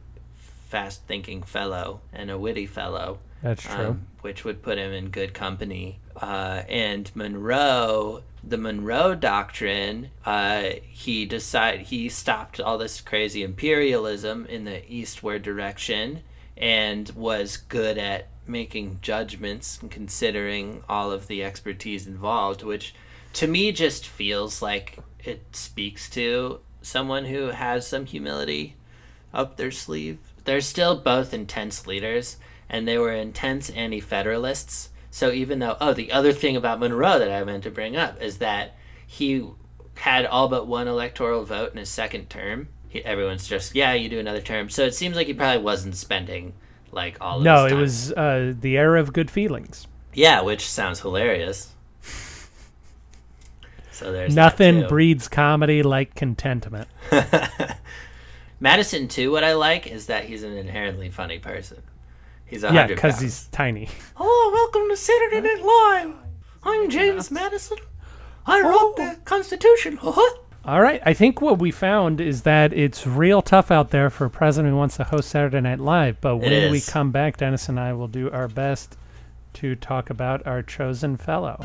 fast 0.69 1.03
thinking 1.07 1.41
fellow 1.43 1.99
and 2.13 2.29
a 2.29 2.37
witty 2.37 2.67
fellow 2.67 3.17
That's 3.41 3.63
true. 3.63 3.85
um, 3.85 4.07
which 4.21 4.45
would 4.45 4.61
put 4.61 4.77
him 4.77 4.93
in 4.93 5.09
good 5.09 5.33
company. 5.33 5.99
Uh, 6.15 6.61
and 6.69 7.11
Monroe, 7.15 8.23
the 8.43 8.57
Monroe 8.57 9.15
Doctrine, 9.15 10.11
uh, 10.25 10.69
he 10.87 11.25
decided 11.25 11.87
he 11.87 12.07
stopped 12.07 12.59
all 12.59 12.77
this 12.77 13.01
crazy 13.01 13.41
imperialism 13.43 14.45
in 14.45 14.65
the 14.65 14.89
eastward 14.91 15.41
direction 15.41 16.21
and 16.55 17.09
was 17.11 17.57
good 17.57 17.97
at 17.97 18.27
making 18.45 18.99
judgments 19.01 19.79
and 19.81 19.89
considering 19.89 20.83
all 20.87 21.11
of 21.11 21.27
the 21.27 21.43
expertise 21.43 22.05
involved, 22.05 22.63
which 22.63 22.93
to 23.33 23.47
me 23.47 23.71
just 23.71 24.05
feels 24.07 24.61
like 24.61 24.99
it 25.23 25.41
speaks 25.55 26.09
to 26.09 26.59
someone 26.81 27.25
who 27.25 27.47
has 27.47 27.87
some 27.87 28.05
humility 28.05 28.75
up 29.33 29.57
their 29.57 29.71
sleeve. 29.71 30.19
They're 30.49 30.61
still 30.61 30.95
both 30.95 31.31
intense 31.31 31.85
leaders, 31.85 32.37
and 32.67 32.87
they 32.87 32.97
were 32.97 33.11
intense 33.11 33.69
anti 33.69 33.99
federalists. 33.99 34.89
So 35.11 35.31
even 35.31 35.59
though, 35.59 35.77
oh, 35.79 35.93
the 35.93 36.11
other 36.11 36.33
thing 36.33 36.55
about 36.55 36.79
Monroe 36.79 37.19
that 37.19 37.31
I 37.31 37.43
meant 37.43 37.61
to 37.65 37.69
bring 37.69 37.95
up 37.95 38.19
is 38.19 38.39
that 38.39 38.75
he 39.05 39.47
had 39.93 40.25
all 40.25 40.47
but 40.47 40.65
one 40.65 40.87
electoral 40.87 41.45
vote 41.45 41.71
in 41.73 41.77
his 41.77 41.89
second 41.89 42.31
term. 42.31 42.67
He, 42.87 43.05
everyone's 43.05 43.47
just, 43.47 43.75
yeah, 43.75 43.93
you 43.93 44.09
do 44.09 44.17
another 44.17 44.41
term. 44.41 44.71
So 44.71 44.85
it 44.85 44.95
seems 44.95 45.15
like 45.15 45.27
he 45.27 45.35
probably 45.35 45.61
wasn't 45.61 45.95
spending 45.95 46.53
like 46.91 47.17
all 47.21 47.37
of 47.37 47.43
no, 47.43 47.67
it 47.67 47.75
was 47.75 48.11
uh, 48.13 48.55
the 48.59 48.75
era 48.75 48.99
of 48.99 49.13
good 49.13 49.29
feelings. 49.29 49.85
Yeah, 50.15 50.41
which 50.41 50.67
sounds 50.67 51.01
hilarious. 51.01 51.75
So 53.91 54.13
there's 54.13 54.33
Nothing 54.33 54.87
breeds 54.87 55.27
comedy 55.27 55.83
like 55.83 56.15
contentment. 56.15 56.87
Madison 58.59 59.07
too. 59.07 59.31
What 59.31 59.43
I 59.43 59.53
like 59.53 59.87
is 59.87 60.07
that 60.07 60.25
he's 60.25 60.43
an 60.43 60.57
inherently 60.57 61.09
funny 61.09 61.39
person. 61.39 61.81
He's 62.45 62.63
a 62.63 62.73
Yeah, 62.73 62.87
because 62.87 63.19
he's 63.19 63.45
tiny. 63.47 63.87
Hello, 64.15 64.51
welcome 64.53 64.89
to 64.89 64.97
Saturday 64.97 65.41
Night 65.41 65.63
Live. 65.63 66.13
I'm 66.63 66.89
James 66.89 67.31
Madison. 67.31 67.77
I 68.45 68.59
wrote 68.61 68.73
oh. 68.73 68.93
the 68.97 69.17
Constitution. 69.23 69.97
All 70.65 70.81
right. 70.81 71.01
I 71.05 71.13
think 71.13 71.41
what 71.41 71.59
we 71.59 71.71
found 71.71 72.19
is 72.19 72.41
that 72.41 72.73
it's 72.73 73.07
real 73.07 73.41
tough 73.41 73.71
out 73.71 73.91
there 73.91 74.09
for 74.09 74.25
a 74.25 74.29
president 74.29 74.73
who 74.73 74.77
wants 74.77 74.97
to 74.97 75.05
host 75.05 75.29
Saturday 75.29 75.61
Night 75.61 75.79
Live. 75.79 76.19
But 76.19 76.37
when 76.37 76.69
we 76.71 76.81
come 76.81 77.11
back, 77.11 77.37
Dennis 77.37 77.69
and 77.69 77.79
I 77.79 77.93
will 77.93 78.09
do 78.09 78.29
our 78.29 78.49
best 78.49 78.97
to 79.53 79.75
talk 79.75 80.09
about 80.09 80.45
our 80.45 80.61
chosen 80.61 81.15
fellow. 81.15 81.57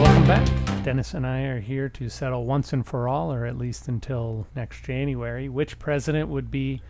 Welcome 0.00 0.26
back. 0.26 0.73
Mm-hmm. 0.84 0.96
Dennis 0.96 1.14
and 1.14 1.26
I 1.26 1.40
are 1.44 1.60
here 1.60 1.88
to 1.88 2.10
settle 2.10 2.44
once 2.44 2.74
and 2.74 2.86
for 2.86 3.08
all, 3.08 3.32
or 3.32 3.46
at 3.46 3.56
least 3.56 3.88
until 3.88 4.46
next 4.54 4.84
January, 4.84 5.48
which 5.48 5.78
president 5.78 6.28
would 6.28 6.50
be 6.50 6.82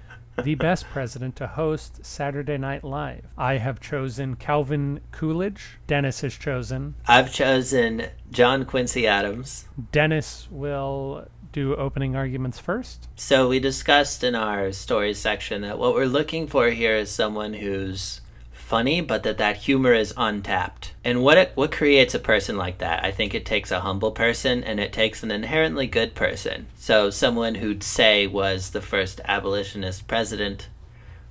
the 0.42 0.54
best 0.56 0.86
president 0.86 1.36
to 1.36 1.46
host 1.46 2.04
Saturday 2.04 2.58
Night 2.58 2.82
Live. 2.82 3.24
I 3.38 3.58
have 3.58 3.80
chosen 3.80 4.34
Calvin 4.34 4.98
Coolidge. 5.12 5.78
Dennis 5.86 6.22
has 6.22 6.34
chosen. 6.34 6.96
I've 7.06 7.32
chosen 7.32 8.06
John 8.32 8.64
Quincy 8.64 9.06
Adams. 9.06 9.68
Dennis 9.92 10.48
will 10.50 11.28
do 11.52 11.76
opening 11.76 12.16
arguments 12.16 12.58
first. 12.58 13.08
So 13.14 13.48
we 13.48 13.60
discussed 13.60 14.24
in 14.24 14.34
our 14.34 14.72
stories 14.72 15.20
section 15.20 15.62
that 15.62 15.78
what 15.78 15.94
we're 15.94 16.06
looking 16.06 16.48
for 16.48 16.70
here 16.70 16.96
is 16.96 17.12
someone 17.12 17.54
who's 17.54 18.22
funny, 18.64 19.00
but 19.00 19.22
that 19.22 19.38
that 19.38 19.56
humor 19.58 19.92
is 19.92 20.14
untapped. 20.16 20.94
And 21.04 21.22
what 21.22 21.38
it, 21.38 21.52
what 21.54 21.70
creates 21.70 22.14
a 22.14 22.18
person 22.18 22.56
like 22.56 22.78
that? 22.78 23.04
I 23.04 23.12
think 23.12 23.34
it 23.34 23.44
takes 23.44 23.70
a 23.70 23.80
humble 23.80 24.10
person 24.10 24.64
and 24.64 24.80
it 24.80 24.92
takes 24.92 25.22
an 25.22 25.30
inherently 25.30 25.86
good 25.86 26.14
person. 26.14 26.66
So 26.76 27.10
someone 27.10 27.56
who'd 27.56 27.82
say 27.82 28.26
was 28.26 28.70
the 28.70 28.80
first 28.80 29.20
abolitionist 29.26 30.08
president, 30.08 30.68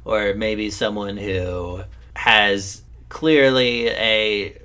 or 0.05 0.33
maybe 0.33 0.69
someone 0.69 1.17
who 1.17 1.83
has 2.15 2.83
clearly 3.09 3.87
a 3.89 4.57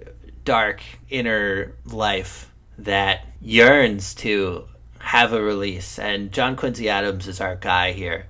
dark 0.44 0.82
inner 1.08 1.74
life 1.86 2.52
that 2.76 3.26
yearns 3.40 4.14
to 4.14 4.68
have 4.98 5.32
a 5.32 5.42
release. 5.42 5.98
And 5.98 6.32
John 6.32 6.54
Quincy 6.54 6.88
Adams 6.88 7.26
is 7.26 7.40
our 7.40 7.56
guy 7.56 7.92
here. 7.92 8.26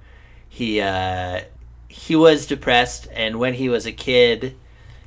He 0.49 0.81
uh, 0.81 1.43
he 1.89 2.15
was 2.15 2.47
depressed, 2.47 3.09
and 3.13 3.39
when 3.39 3.55
he 3.55 3.69
was 3.69 3.87
a 3.87 3.93
kid, 3.93 4.57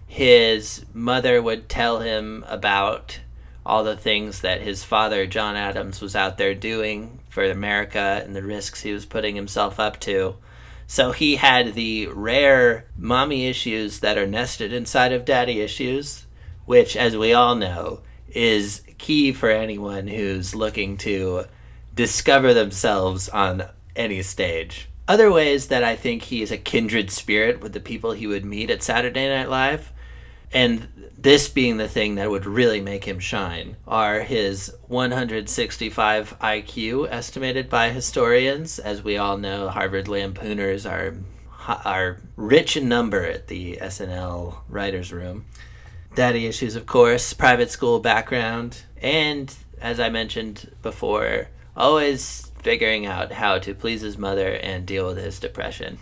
his 0.07 0.85
mother 0.93 1.41
would 1.41 1.69
tell 1.69 1.99
him 1.99 2.43
about 2.47 3.19
all 3.65 3.83
the 3.83 3.95
things 3.95 4.41
that 4.41 4.61
his 4.61 4.83
father, 4.83 5.25
John 5.25 5.55
Adams, 5.55 6.01
was 6.01 6.15
out 6.15 6.37
there 6.37 6.55
doing 6.55 7.19
for 7.29 7.43
America 7.43 8.21
and 8.25 8.35
the 8.35 8.43
risks 8.43 8.81
he 8.81 8.91
was 8.91 9.05
putting 9.05 9.35
himself 9.35 9.79
up 9.79 9.99
to. 10.01 10.35
So 10.87 11.11
he 11.13 11.37
had 11.37 11.75
the 11.75 12.07
rare 12.07 12.87
mommy 12.97 13.47
issues 13.47 13.99
that 13.99 14.17
are 14.17 14.27
nested 14.27 14.73
inside 14.73 15.13
of 15.13 15.23
daddy 15.23 15.61
issues, 15.61 16.25
which, 16.65 16.97
as 16.97 17.15
we 17.15 17.31
all 17.31 17.55
know, 17.55 18.01
is 18.27 18.81
key 18.97 19.31
for 19.31 19.49
anyone 19.49 20.07
who's 20.07 20.53
looking 20.53 20.97
to 20.97 21.45
discover 21.95 22.53
themselves 22.53 23.29
on 23.29 23.63
any 23.95 24.21
stage. 24.21 24.89
Other 25.11 25.29
ways 25.29 25.67
that 25.67 25.83
I 25.83 25.97
think 25.97 26.23
he 26.23 26.41
is 26.41 26.51
a 26.51 26.57
kindred 26.57 27.11
spirit 27.11 27.59
with 27.59 27.73
the 27.73 27.81
people 27.81 28.13
he 28.13 28.27
would 28.27 28.45
meet 28.45 28.69
at 28.69 28.81
Saturday 28.81 29.27
Night 29.27 29.49
Live, 29.49 29.91
and 30.53 30.87
this 31.17 31.49
being 31.49 31.75
the 31.75 31.89
thing 31.89 32.15
that 32.15 32.29
would 32.29 32.45
really 32.45 32.79
make 32.79 33.03
him 33.03 33.19
shine, 33.19 33.75
are 33.85 34.21
his 34.21 34.73
165 34.87 36.39
IQ 36.39 37.11
estimated 37.11 37.69
by 37.69 37.89
historians. 37.89 38.79
As 38.79 39.03
we 39.03 39.17
all 39.17 39.37
know, 39.37 39.67
Harvard 39.67 40.05
Lampooners 40.05 40.89
are 40.89 41.17
are 41.67 42.21
rich 42.37 42.77
in 42.77 42.87
number 42.87 43.25
at 43.25 43.49
the 43.49 43.79
SNL 43.81 44.59
writers' 44.69 45.11
room. 45.11 45.43
Daddy 46.15 46.45
issues, 46.45 46.77
of 46.77 46.85
course, 46.85 47.33
private 47.33 47.69
school 47.69 47.99
background, 47.99 48.83
and 49.01 49.53
as 49.81 49.99
I 49.99 50.07
mentioned 50.07 50.71
before, 50.81 51.49
always 51.75 52.50
figuring 52.61 53.05
out 53.05 53.31
how 53.31 53.59
to 53.59 53.73
please 53.73 54.01
his 54.01 54.17
mother 54.17 54.49
and 54.49 54.85
deal 54.85 55.07
with 55.07 55.17
his 55.17 55.39
depression. 55.39 55.97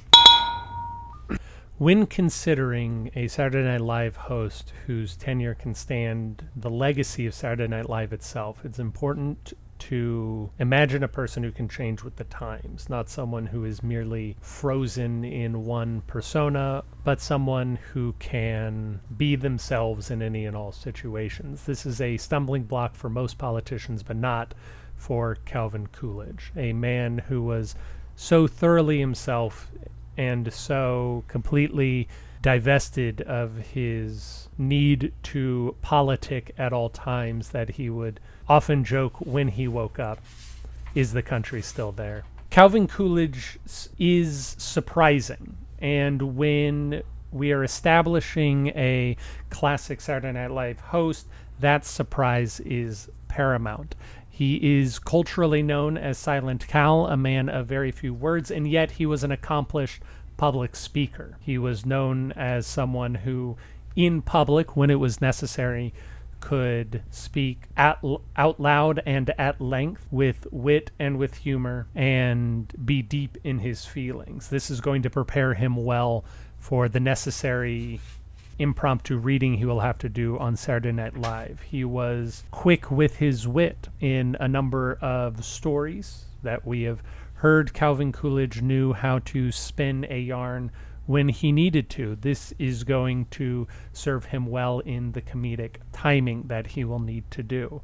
When 1.78 2.08
considering 2.08 3.10
a 3.16 3.30
Saturday 3.30 3.66
Night 3.66 3.80
Live 3.80 4.18
host 4.18 4.74
whose 4.86 5.16
tenure 5.16 5.56
can 5.56 5.74
stand 5.74 6.50
the 6.54 6.70
legacy 6.70 7.26
of 7.26 7.34
Saturday 7.34 7.68
Night 7.68 7.88
Live 7.88 8.12
itself, 8.12 8.66
it's 8.66 8.80
important 8.80 9.54
to 9.80 10.52
imagine 10.60 11.04
a 11.04 11.08
person 11.08 11.42
who 11.42 11.54
can 11.54 11.70
change 11.70 12.04
with 12.04 12.18
the 12.18 12.26
times, 12.26 12.90
not 12.90 13.10
someone 13.10 13.46
who 13.46 13.64
is 13.64 13.82
merely 13.82 14.36
frozen 14.42 15.24
in 15.24 15.64
one 15.64 16.02
persona, 16.02 16.84
but 17.06 17.22
someone 17.22 17.80
who 17.94 18.14
can 18.20 19.00
be 19.16 19.38
themselves 19.38 20.12
in 20.12 20.22
any 20.22 20.46
and 20.46 20.58
all 20.58 20.74
situations. 20.74 21.64
This 21.64 21.86
is 21.86 22.02
a 22.02 22.18
stumbling 22.18 22.64
block 22.64 22.94
for 22.94 23.10
most 23.10 23.38
politicians, 23.38 24.04
but 24.04 24.18
not 24.18 24.54
for 25.00 25.38
Calvin 25.46 25.88
Coolidge, 25.88 26.52
a 26.56 26.74
man 26.74 27.20
who 27.30 27.42
was 27.42 27.74
so 28.16 28.46
thoroughly 28.46 29.00
himself 29.00 29.72
and 30.18 30.54
so 30.54 31.24
completely 31.28 32.08
divested 32.42 33.22
of 33.22 33.58
his 33.58 34.50
need 34.58 35.12
to 35.24 35.76
politic 35.82 36.54
at 36.58 36.72
all 36.72 36.90
times 36.90 37.50
that 37.50 37.72
he 37.72 37.90
would 37.90 38.20
often 38.48 38.84
joke 38.84 39.18
when 39.20 39.48
he 39.48 39.68
woke 39.68 39.98
up 40.00 40.20
is 40.96 41.14
the 41.14 41.22
country 41.22 41.62
still 41.62 41.92
there? 41.92 42.24
Calvin 42.50 42.88
coolidge 42.88 43.60
is 43.98 44.56
surprising. 44.58 45.56
And 45.80 46.36
when 46.36 47.04
we 47.32 47.52
are 47.52 47.64
establishing 47.64 48.68
a 48.70 49.16
classic 49.50 50.02
saturday 50.02 50.32
night 50.34 50.52
live 50.52 50.80
host 50.80 51.28
that 51.60 51.86
surprise 51.86 52.60
is 52.62 53.10
paramount 53.28 53.96
he 54.40 54.80
is 54.80 55.00
culturally 55.00 55.62
known 55.62 55.98
as 55.98 56.18
Silent 56.18 56.66
Cal, 56.66 57.08
a 57.08 57.18
man 57.18 57.50
of 57.50 57.68
very 57.68 57.92
few 57.92 58.14
words, 58.14 58.50
and 58.50 58.66
yet 58.66 58.92
he 58.92 59.06
was 59.06 59.22
an 59.22 59.34
accomplished 59.34 60.02
public 60.38 60.78
speaker. 60.78 61.36
He 61.42 61.58
was 61.58 61.86
known 61.86 62.32
as 62.38 62.66
someone 62.66 63.16
who, 63.16 63.58
in 63.98 64.22
public, 64.22 64.78
when 64.78 64.90
it 64.90 64.96
was 64.96 65.20
necessary, 65.20 65.94
could 66.40 67.04
speak 67.12 67.64
at, 67.76 68.02
out 68.38 68.62
loud 68.62 69.04
and 69.06 69.30
at 69.38 69.60
length 69.60 70.08
with 70.10 70.48
wit 70.52 70.92
and 70.98 71.18
with 71.18 71.36
humor 71.40 71.90
and 71.94 72.72
be 72.86 73.02
deep 73.02 73.38
in 73.44 73.60
his 73.60 73.84
feelings. 73.84 74.48
This 74.48 74.72
is 74.72 74.80
going 74.80 75.02
to 75.02 75.10
prepare 75.10 75.56
him 75.56 75.76
well 75.76 76.24
for 76.58 76.88
the 76.88 77.02
necessary 77.02 78.00
impromptu 78.60 79.18
reading 79.18 79.56
he 79.56 79.66
will 79.66 79.80
have 79.80 79.98
to 79.98 80.10
do 80.10 80.38
on 80.38 80.56
Saturday 80.56 80.92
Night 80.92 81.18
Live. 81.18 81.62
He 81.62 81.84
was 81.86 82.44
quick 82.52 82.92
with 82.92 83.16
his 83.16 83.48
wit 83.48 83.88
in 84.00 84.36
a 84.40 84.48
number 84.48 85.00
of 85.02 85.44
stories 85.44 86.26
that 86.44 86.68
we 86.68 86.84
have 86.84 87.02
heard. 87.36 87.74
Calvin 87.74 88.12
Coolidge 88.12 88.62
knew 88.62 88.94
how 88.94 89.20
to 89.20 89.52
spin 89.52 90.06
a 90.10 90.20
yarn 90.20 90.72
when 91.06 91.30
he 91.30 91.52
needed 91.52 91.90
to. 91.90 92.16
This 92.18 92.54
is 92.60 92.84
going 92.84 93.26
to 93.32 93.68
serve 93.94 94.26
him 94.26 94.46
well 94.46 94.80
in 94.80 95.14
the 95.14 95.22
comedic 95.22 95.78
timing 95.92 96.44
that 96.48 96.68
he 96.68 96.84
will 96.84 97.00
need 97.00 97.32
to 97.32 97.42
do. 97.42 97.82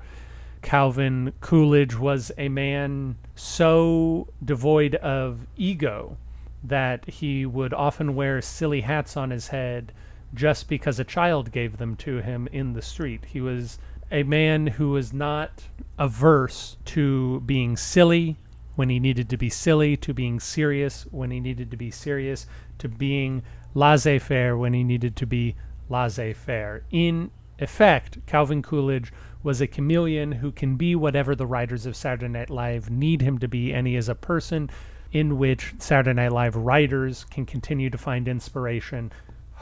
Calvin 0.62 1.32
Coolidge 1.42 1.96
was 1.96 2.32
a 2.38 2.50
man 2.50 3.16
so 3.36 4.28
devoid 4.44 4.96
of 4.96 5.48
ego 5.56 6.18
that 6.64 7.08
he 7.08 7.46
would 7.46 7.74
often 7.74 8.16
wear 8.16 8.42
silly 8.42 8.82
hats 8.82 9.16
on 9.16 9.30
his 9.30 9.50
head 9.50 9.94
just 10.36 10.68
because 10.68 11.00
a 11.00 11.04
child 11.04 11.52
gave 11.52 11.78
them 11.78 11.96
to 11.98 12.18
him 12.18 12.48
in 12.52 12.74
the 12.74 12.82
street. 12.82 13.26
He 13.26 13.42
was 13.42 13.80
a 14.12 14.24
man 14.24 14.68
who 14.68 14.92
was 14.92 15.14
not 15.14 15.64
averse 15.98 16.78
to 16.86 17.40
being 17.42 17.76
silly 17.76 18.38
when 18.76 18.90
he 18.90 19.00
needed 19.00 19.30
to 19.30 19.38
be 19.38 19.50
silly, 19.50 19.96
to 19.98 20.14
being 20.14 20.40
serious 20.40 21.08
when 21.12 21.32
he 21.32 21.40
needed 21.40 21.72
to 21.72 21.78
be 21.78 21.90
serious, 21.90 22.46
to 22.78 22.90
being 22.90 23.42
laissez 23.74 24.20
faire 24.20 24.58
when 24.58 24.74
he 24.74 24.84
needed 24.84 25.16
to 25.16 25.26
be 25.26 25.56
laissez 25.90 26.34
faire. 26.34 26.84
In 26.92 27.32
effect, 27.58 28.20
Calvin 28.26 28.62
Coolidge 28.62 29.14
was 29.42 29.62
a 29.62 29.68
chameleon 29.68 30.34
who 30.34 30.52
can 30.52 30.76
be 30.76 30.96
whatever 30.96 31.36
the 31.36 31.46
writers 31.46 31.86
of 31.86 31.96
Saturday 31.96 32.28
Night 32.28 32.50
Live 32.50 32.90
need 32.90 33.22
him 33.22 33.38
to 33.38 33.48
be, 33.48 33.72
and 33.74 33.88
he 33.88 33.96
is 33.96 34.10
a 34.10 34.16
person 34.16 34.70
in 35.12 35.38
which 35.38 35.74
Saturday 35.78 36.14
Night 36.14 36.32
Live 36.32 36.56
writers 36.56 37.26
can 37.26 37.46
continue 37.46 37.90
to 37.90 37.98
find 37.98 38.28
inspiration 38.28 39.12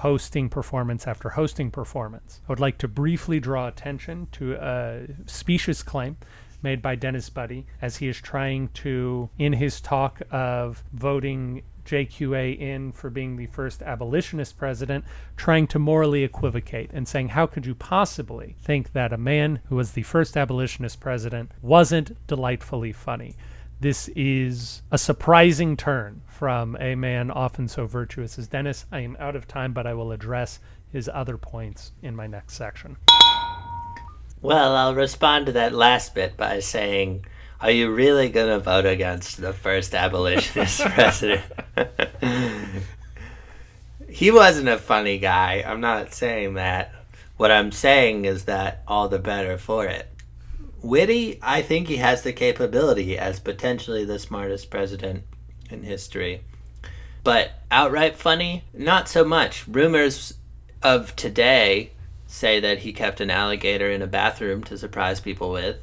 hosting 0.04 0.50
performance 0.50 1.08
after 1.08 1.30
hosting 1.30 1.72
performance. 1.72 2.42
I 2.46 2.52
would 2.52 2.60
like 2.60 2.78
to 2.80 2.89
briefly 2.89 3.39
draw 3.39 3.70
attention 3.70 4.28
to 4.34 4.56
a 4.56 5.08
specious 5.28 5.82
claim 5.82 6.18
made 6.62 6.82
by 6.82 6.96
Dennis 6.96 7.30
Buddy 7.30 7.68
as 7.82 7.96
he 7.96 8.10
is 8.10 8.20
trying 8.20 8.68
to, 8.84 9.30
in 9.39 9.54
his 9.54 9.80
talk 9.80 10.22
of 10.30 10.84
voting 10.92 11.63
JQA 11.86 12.60
in 12.60 12.92
for 12.92 13.10
being 13.10 13.38
the 13.38 13.48
first 13.48 13.82
abolitionist 13.82 14.58
president, 14.58 15.06
trying 15.38 15.68
to 15.68 15.80
morally 15.80 16.26
equivocate 16.26 16.89
and 16.92 17.08
saying, 17.08 17.30
How 17.30 17.46
could 17.46 17.66
you 17.66 17.74
possibly 17.74 18.58
think 18.60 18.92
that 18.92 19.13
a 19.13 19.18
man 19.18 19.62
who 19.70 19.78
was 19.78 19.94
the 19.94 20.04
first 20.04 20.36
abolitionist 20.36 21.00
president 21.00 21.54
wasn't 21.62 22.28
delightfully 22.28 22.92
funny? 22.92 23.38
This 23.84 24.08
is 24.15 24.82
a 24.91 24.98
surprising 24.98 25.76
turn 25.76 26.22
from 26.26 26.78
a 26.80 26.96
man 26.96 27.30
often 27.30 27.67
so 27.67 27.86
virtuous 27.86 28.39
as 28.39 28.48
Dennis. 28.48 28.86
I 28.93 29.02
am 29.02 29.17
out 29.19 29.36
of 29.36 29.46
time, 29.46 29.74
but 29.74 29.86
I 29.86 29.93
will 29.93 30.13
address 30.13 30.62
his 30.93 31.10
other 31.13 31.38
points 31.38 31.91
in 32.02 32.15
my 32.15 32.26
next 32.26 32.54
section. 32.54 32.96
Well, 34.41 34.74
I'll 34.74 34.96
respond 34.96 35.48
to 35.48 35.52
that 35.52 35.74
last 35.74 36.15
bit 36.15 36.38
by 36.38 36.62
saying, 36.62 37.26
are 37.60 37.72
you 37.72 37.93
really 37.93 38.30
going 38.30 38.48
to 38.48 38.60
vote 38.60 38.86
against 38.86 39.41
the 39.41 39.52
first 39.52 39.93
abolitionist 39.93 40.80
president? 40.86 41.43
he 44.08 44.32
wasn't 44.32 44.69
a 44.69 44.78
funny 44.78 45.17
guy. 45.17 45.62
I'm 45.67 45.82
not 45.82 46.13
saying 46.13 46.54
that. 46.54 46.96
What 47.36 47.52
I'm 47.52 47.74
saying 47.74 48.24
is 48.24 48.46
that 48.46 48.82
all 48.88 49.10
the 49.10 49.19
better 49.19 49.58
for 49.58 49.86
it. 49.88 50.08
Witty, 50.84 51.39
I 51.41 51.62
think 51.62 51.88
he 51.88 51.98
has 51.98 52.22
the 52.22 52.34
capability 52.34 53.17
as 53.17 53.39
potentially 53.39 54.04
the 54.04 54.19
smartest 54.19 54.69
president 54.69 55.24
in 55.69 55.84
history. 55.84 56.41
But 57.24 57.52
outright 57.72 58.17
funny, 58.17 58.65
not 58.74 59.08
so 59.08 59.24
much. 59.24 59.65
Rumors 59.65 60.34
of 60.82 61.15
today 61.15 61.91
say 62.28 62.60
that 62.60 62.80
he 62.80 62.91
kept 62.91 63.22
an 63.22 63.32
alligator 63.32 63.89
in 63.89 64.02
a 64.02 64.08
bathroom 64.08 64.62
to 64.65 64.78
surprise 64.78 65.22
people 65.22 65.52
with. 65.52 65.78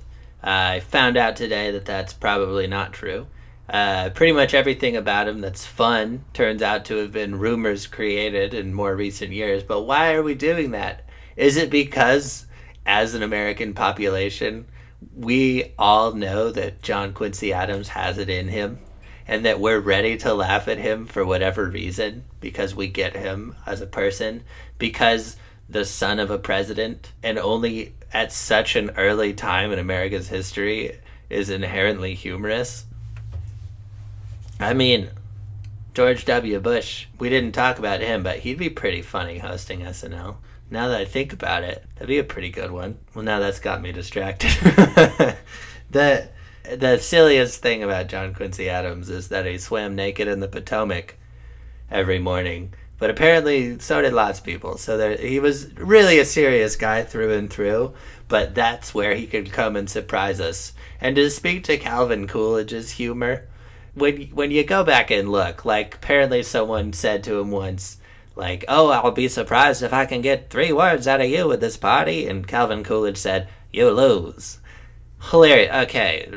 Uh, 0.45 0.77
I 0.77 0.81
found 0.81 1.17
out 1.17 1.35
today 1.35 1.71
that 1.71 1.87
that's 1.87 2.13
probably 2.13 2.67
not 2.67 2.93
true. 2.93 3.27
Uh, 3.71 4.11
pretty 4.11 4.33
much 4.33 4.53
everything 4.53 4.97
about 4.97 5.29
him 5.29 5.41
that's 5.41 5.65
fun 5.65 6.25
turns 6.35 6.61
out 6.61 6.85
to 6.85 6.97
have 6.97 7.13
been 7.13 7.39
rumors 7.39 7.87
created 7.87 8.53
in 8.53 8.75
more 8.75 8.95
recent 8.95 9.33
years. 9.33 9.63
But 9.63 9.83
why 9.83 10.13
are 10.13 10.23
we 10.23 10.35
doing 10.35 10.73
that? 10.73 11.09
Is 11.37 11.57
it 11.57 11.71
because, 11.71 12.47
as 12.85 13.15
an 13.15 13.23
American 13.23 13.73
population, 13.73 14.67
we 15.15 15.73
all 15.79 16.13
know 16.13 16.51
that 16.51 16.83
John 16.83 17.13
Quincy 17.13 17.53
Adams 17.53 17.89
has 17.89 18.19
it 18.19 18.29
in 18.29 18.49
him 18.49 18.79
and 19.27 19.45
that 19.45 19.61
we're 19.61 19.81
ready 19.81 20.17
to 20.19 20.35
laugh 20.35 20.69
at 20.69 20.79
him 20.79 21.07
for 21.07 21.25
whatever 21.25 21.67
reason 21.67 22.25
because 22.41 22.75
we 22.75 22.89
get 22.89 23.17
him 23.17 23.55
as 23.67 23.81
a 23.81 23.87
person? 23.87 24.43
Because 24.79 25.37
the 25.69 25.85
son 25.85 26.19
of 26.19 26.31
a 26.31 26.39
president 26.39 27.13
and 27.23 27.39
only 27.39 27.95
at 28.13 28.33
such 28.33 28.75
an 28.77 28.91
early 28.97 29.33
time 29.33 29.73
in 29.73 29.79
America's 29.79 30.29
history 30.29 30.99
is 31.29 31.49
inherently 31.49 32.15
humorous. 32.15 32.85
I 34.59 34.75
mean, 34.75 35.11
George 35.95 36.25
W. 36.25 36.61
Bush, 36.61 37.07
we 37.19 37.29
didn't 37.29 37.53
talk 37.53 37.79
about 37.79 38.01
him, 38.01 38.23
but 38.23 38.41
he'd 38.41 38.59
be 38.59 38.69
pretty 38.69 39.03
funny 39.03 39.39
hosting 39.39 39.81
SNL. 39.81 40.37
Now 40.71 40.89
that 40.89 41.01
I 41.01 41.05
think 41.05 41.33
about 41.33 41.65
it, 41.65 41.85
that'd 41.95 42.09
be 42.09 42.19
a 42.19 42.25
pretty 42.25 42.51
good 42.51 42.71
one. 42.71 42.99
Well, 43.15 43.25
now 43.25 43.41
that's 43.41 43.61
got 43.61 43.83
me 43.83 43.93
distracted. 43.93 44.51
the 45.91 46.29
the 46.77 46.99
silliest 46.99 47.61
thing 47.61 47.83
about 47.83 48.09
John 48.09 48.33
Quincy 48.35 48.69
Adams 48.69 49.11
is 49.11 49.29
that 49.29 49.47
he 49.47 49.59
swam 49.59 49.97
naked 49.97 50.29
in 50.29 50.41
the 50.41 50.49
Potomac 50.49 51.17
every 51.91 52.21
morning 52.21 52.73
but 53.01 53.09
apparently, 53.09 53.79
so 53.79 54.03
did 54.03 54.13
lots 54.13 54.41
of 54.41 54.45
people. 54.45 54.77
So 54.77 54.99
there, 54.99 55.17
he 55.17 55.41
was 55.41 55.73
really 55.77 56.19
a 56.19 56.25
serious 56.27 56.77
guy 56.77 57.03
through 57.03 57.33
and 57.33 57.51
through. 57.51 57.95
But 58.29 58.55
that's 58.55 58.95
where 58.95 59.15
he 59.15 59.27
could 59.27 59.51
come 59.51 59.75
and 59.75 59.89
surprise 59.89 60.39
us. 60.39 60.75
And 61.01 61.17
to 61.17 61.31
speak 61.31 61.65
to 61.65 61.79
Calvin 61.79 62.29
Coolidge's 62.29 62.93
humor, 62.93 63.49
when 63.95 64.25
when 64.29 64.51
you 64.51 64.65
go 64.65 64.85
back 64.85 65.11
and 65.11 65.33
look, 65.33 65.65
like 65.65 65.95
apparently 65.95 66.43
someone 66.43 66.93
said 66.93 67.25
to 67.25 67.41
him 67.41 67.51
once, 67.51 67.97
like, 68.37 68.65
"Oh, 68.69 68.91
I'll 68.91 69.11
be 69.11 69.29
surprised 69.29 69.83
if 69.83 69.93
I 69.93 70.07
can 70.07 70.21
get 70.21 70.51
three 70.51 70.73
words 70.73 71.07
out 71.07 71.21
of 71.21 71.29
you 71.29 71.49
with 71.49 71.61
this 71.61 71.77
party," 71.77 72.27
and 72.27 72.47
Calvin 72.47 72.85
Coolidge 72.85 73.19
said, 73.19 73.49
"You 73.73 73.91
lose." 73.91 74.59
Hilarious. 75.31 75.75
Okay, 75.89 76.31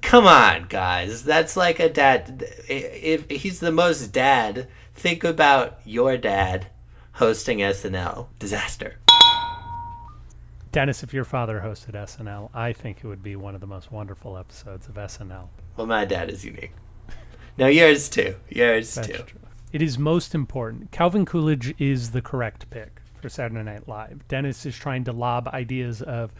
come 0.00 0.26
on, 0.26 0.66
guys. 0.68 1.24
That's 1.24 1.56
like 1.56 1.78
a 1.78 1.90
dad. 1.90 2.44
If 2.68 3.28
he's 3.28 3.60
the 3.60 3.72
most 3.72 4.12
dad 4.12 4.68
think 4.94 5.24
about 5.24 5.80
your 5.84 6.16
dad 6.16 6.66
hosting 7.12 7.58
SNL. 7.58 8.28
Disaster. 8.38 8.98
Dennis, 10.72 11.02
if 11.02 11.12
your 11.12 11.24
father 11.24 11.60
hosted 11.64 11.94
SNL, 11.94 12.50
I 12.54 12.72
think 12.72 12.98
it 12.98 13.06
would 13.06 13.22
be 13.22 13.34
one 13.34 13.54
of 13.54 13.60
the 13.60 13.66
most 13.66 13.90
wonderful 13.90 14.36
episodes 14.38 14.88
of 14.88 14.94
SNL. 14.94 15.48
Well, 15.76 15.86
my 15.86 16.04
dad 16.04 16.30
is 16.30 16.44
unique. 16.44 16.72
No, 17.58 17.66
yours 17.66 18.08
too. 18.08 18.36
Yours 18.48 18.94
That's 18.94 19.08
too. 19.08 19.14
True. 19.14 19.40
It 19.72 19.82
is 19.82 19.98
most 19.98 20.34
important. 20.34 20.90
Calvin 20.90 21.24
Coolidge 21.24 21.80
is 21.80 22.10
the 22.10 22.20
correct 22.20 22.68
pick 22.70 23.00
for 23.20 23.28
Saturday 23.28 23.62
Night 23.62 23.86
Live. 23.86 24.26
Dennis 24.26 24.66
is 24.66 24.76
trying 24.76 25.04
to 25.04 25.12
lob 25.12 25.46
ideas 25.46 26.02
of 26.02 26.32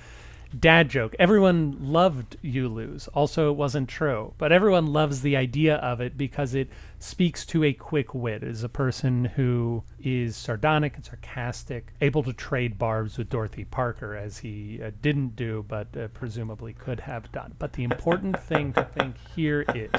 dad 0.58 0.88
joke. 0.88 1.14
Everyone 1.18 1.76
loved 1.80 2.36
You 2.42 2.68
Lose. 2.68 3.08
Also, 3.08 3.50
it 3.50 3.56
wasn't 3.56 3.88
true, 3.88 4.34
but 4.38 4.52
everyone 4.52 4.86
loves 4.86 5.22
the 5.22 5.36
idea 5.36 5.76
of 5.76 6.00
it 6.00 6.16
because 6.16 6.54
it 6.54 6.68
speaks 6.98 7.46
to 7.46 7.64
a 7.64 7.72
quick 7.72 8.14
wit. 8.14 8.42
It 8.42 8.48
is 8.48 8.64
a 8.64 8.68
person 8.68 9.26
who 9.26 9.84
is 10.00 10.36
sardonic 10.36 10.96
and 10.96 11.04
sarcastic, 11.04 11.92
able 12.00 12.22
to 12.24 12.32
trade 12.32 12.78
barbs 12.78 13.16
with 13.16 13.28
Dorothy 13.28 13.64
Parker, 13.64 14.14
as 14.16 14.38
he 14.38 14.80
uh, 14.82 14.90
didn't 15.00 15.36
do, 15.36 15.64
but 15.68 15.96
uh, 15.96 16.08
presumably 16.08 16.72
could 16.72 17.00
have 17.00 17.30
done. 17.32 17.54
But 17.58 17.74
the 17.74 17.84
important 17.84 18.38
thing 18.38 18.72
to 18.74 18.84
think 18.84 19.16
here 19.34 19.64
is 19.74 19.90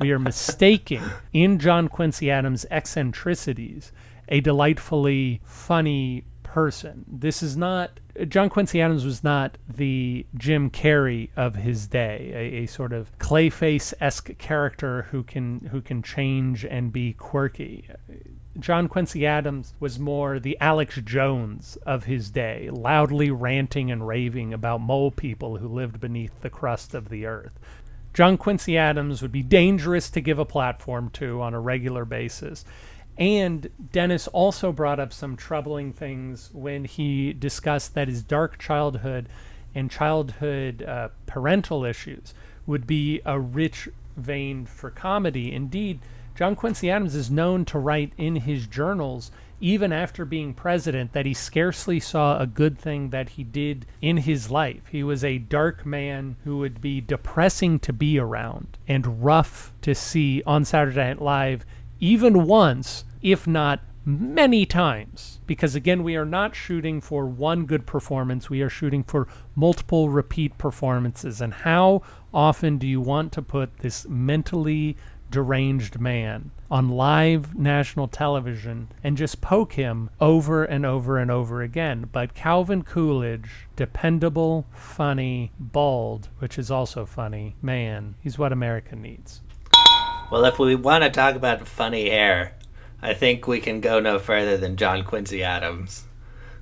we 0.00 0.10
are 0.12 0.18
mistaking 0.18 1.02
in 1.32 1.58
John 1.58 1.88
Quincy 1.88 2.30
Adams' 2.30 2.66
eccentricities 2.70 3.92
a 4.28 4.40
delightfully 4.40 5.40
funny 5.44 6.24
person. 6.42 7.04
This 7.06 7.42
is 7.42 7.56
not 7.56 8.00
John 8.26 8.48
Quincy 8.48 8.80
Adams 8.80 9.04
was 9.04 9.22
not 9.22 9.58
the 9.68 10.26
Jim 10.34 10.70
Carrey 10.70 11.28
of 11.36 11.54
his 11.54 11.86
day, 11.86 12.32
a, 12.34 12.62
a 12.62 12.66
sort 12.66 12.92
of 12.92 13.16
Clayface 13.18 13.94
esque 14.00 14.36
character 14.38 15.02
who 15.10 15.22
can 15.22 15.68
who 15.70 15.80
can 15.80 16.02
change 16.02 16.64
and 16.64 16.92
be 16.92 17.12
quirky. 17.12 17.88
John 18.58 18.88
Quincy 18.88 19.24
Adams 19.24 19.74
was 19.78 20.00
more 20.00 20.40
the 20.40 20.58
Alex 20.60 21.00
Jones 21.04 21.78
of 21.86 22.04
his 22.04 22.30
day, 22.30 22.70
loudly 22.72 23.30
ranting 23.30 23.90
and 23.90 24.06
raving 24.06 24.52
about 24.52 24.80
mole 24.80 25.12
people 25.12 25.58
who 25.58 25.68
lived 25.68 26.00
beneath 26.00 26.40
the 26.40 26.50
crust 26.50 26.94
of 26.94 27.08
the 27.08 27.24
earth. 27.24 27.52
John 28.14 28.36
Quincy 28.36 28.76
Adams 28.76 29.22
would 29.22 29.30
be 29.30 29.44
dangerous 29.44 30.10
to 30.10 30.20
give 30.20 30.40
a 30.40 30.44
platform 30.44 31.10
to 31.10 31.40
on 31.40 31.54
a 31.54 31.60
regular 31.60 32.04
basis. 32.04 32.64
And 33.18 33.68
Dennis 33.90 34.28
also 34.28 34.70
brought 34.70 35.00
up 35.00 35.12
some 35.12 35.36
troubling 35.36 35.92
things 35.92 36.50
when 36.52 36.84
he 36.84 37.32
discussed 37.32 37.94
that 37.94 38.06
his 38.06 38.22
dark 38.22 38.58
childhood 38.58 39.28
and 39.74 39.90
childhood 39.90 40.82
uh, 40.84 41.08
parental 41.26 41.84
issues 41.84 42.32
would 42.64 42.86
be 42.86 43.20
a 43.26 43.38
rich 43.38 43.88
vein 44.16 44.66
for 44.66 44.90
comedy. 44.90 45.52
Indeed, 45.52 45.98
John 46.36 46.54
Quincy 46.54 46.88
Adams 46.88 47.16
is 47.16 47.28
known 47.28 47.64
to 47.64 47.80
write 47.80 48.12
in 48.16 48.36
his 48.36 48.68
journals, 48.68 49.32
even 49.60 49.92
after 49.92 50.24
being 50.24 50.54
president, 50.54 51.12
that 51.12 51.26
he 51.26 51.34
scarcely 51.34 51.98
saw 51.98 52.38
a 52.38 52.46
good 52.46 52.78
thing 52.78 53.10
that 53.10 53.30
he 53.30 53.42
did 53.42 53.84
in 54.00 54.18
his 54.18 54.48
life. 54.48 54.82
He 54.92 55.02
was 55.02 55.24
a 55.24 55.38
dark 55.38 55.84
man 55.84 56.36
who 56.44 56.58
would 56.58 56.80
be 56.80 57.00
depressing 57.00 57.80
to 57.80 57.92
be 57.92 58.20
around 58.20 58.78
and 58.86 59.24
rough 59.24 59.72
to 59.82 59.96
see 59.96 60.40
on 60.46 60.64
Saturday 60.64 61.08
Night 61.08 61.20
Live, 61.20 61.66
even 61.98 62.46
once 62.46 63.04
if 63.22 63.46
not 63.46 63.80
many 64.08 64.64
times. 64.64 65.40
Because 65.46 65.74
again, 65.74 66.02
we 66.02 66.16
are 66.16 66.24
not 66.24 66.54
shooting 66.54 67.00
for 67.00 67.26
one 67.26 67.66
good 67.66 67.86
performance, 67.86 68.48
we 68.48 68.62
are 68.62 68.70
shooting 68.70 69.04
for 69.04 69.28
multiple 69.54 70.08
repeat 70.08 70.56
performances. 70.56 71.40
And 71.40 71.52
how 71.52 72.02
often 72.32 72.78
do 72.78 72.86
you 72.86 73.00
want 73.00 73.32
to 73.32 73.42
put 73.42 73.78
this 73.78 74.06
mentally 74.08 74.96
deranged 75.30 76.00
man 76.00 76.50
on 76.70 76.88
live 76.88 77.54
national 77.54 78.08
television 78.08 78.88
and 79.04 79.14
just 79.14 79.42
poke 79.42 79.74
him 79.74 80.08
over 80.20 80.64
and 80.64 80.86
over 80.86 81.18
and 81.18 81.30
over 81.30 81.60
again? 81.60 82.08
But 82.10 82.34
Calvin 82.34 82.82
Coolidge, 82.82 83.68
dependable, 83.76 84.66
funny, 84.72 85.52
bald, 85.58 86.30
which 86.38 86.58
is 86.58 86.70
also 86.70 87.04
funny, 87.04 87.56
man, 87.60 88.14
he's 88.20 88.38
what 88.38 88.52
America 88.52 88.96
needs. 88.96 89.42
Well, 90.30 90.44
if 90.44 90.58
we 90.58 90.74
want 90.74 91.04
to 91.04 91.10
talk 91.10 91.36
about 91.36 91.66
funny 91.66 92.10
hair, 92.10 92.57
I 93.00 93.14
think 93.14 93.46
we 93.46 93.60
can 93.60 93.80
go 93.80 94.00
no 94.00 94.18
further 94.18 94.56
than 94.56 94.76
John 94.76 95.04
Quincy 95.04 95.44
Adams, 95.44 96.04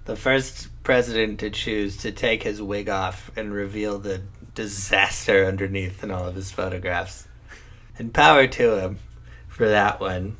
the 0.04 0.16
first 0.16 0.68
president 0.82 1.40
to 1.40 1.48
choose 1.48 1.96
to 1.98 2.12
take 2.12 2.42
his 2.42 2.60
wig 2.60 2.90
off 2.90 3.30
and 3.36 3.52
reveal 3.52 3.98
the 3.98 4.22
disaster 4.54 5.46
underneath 5.46 6.04
in 6.04 6.10
all 6.10 6.26
of 6.26 6.34
his 6.34 6.50
photographs. 6.50 7.26
And 7.98 8.12
power 8.12 8.46
to 8.46 8.78
him 8.78 8.98
for 9.48 9.66
that 9.68 9.98
one. 9.98 10.36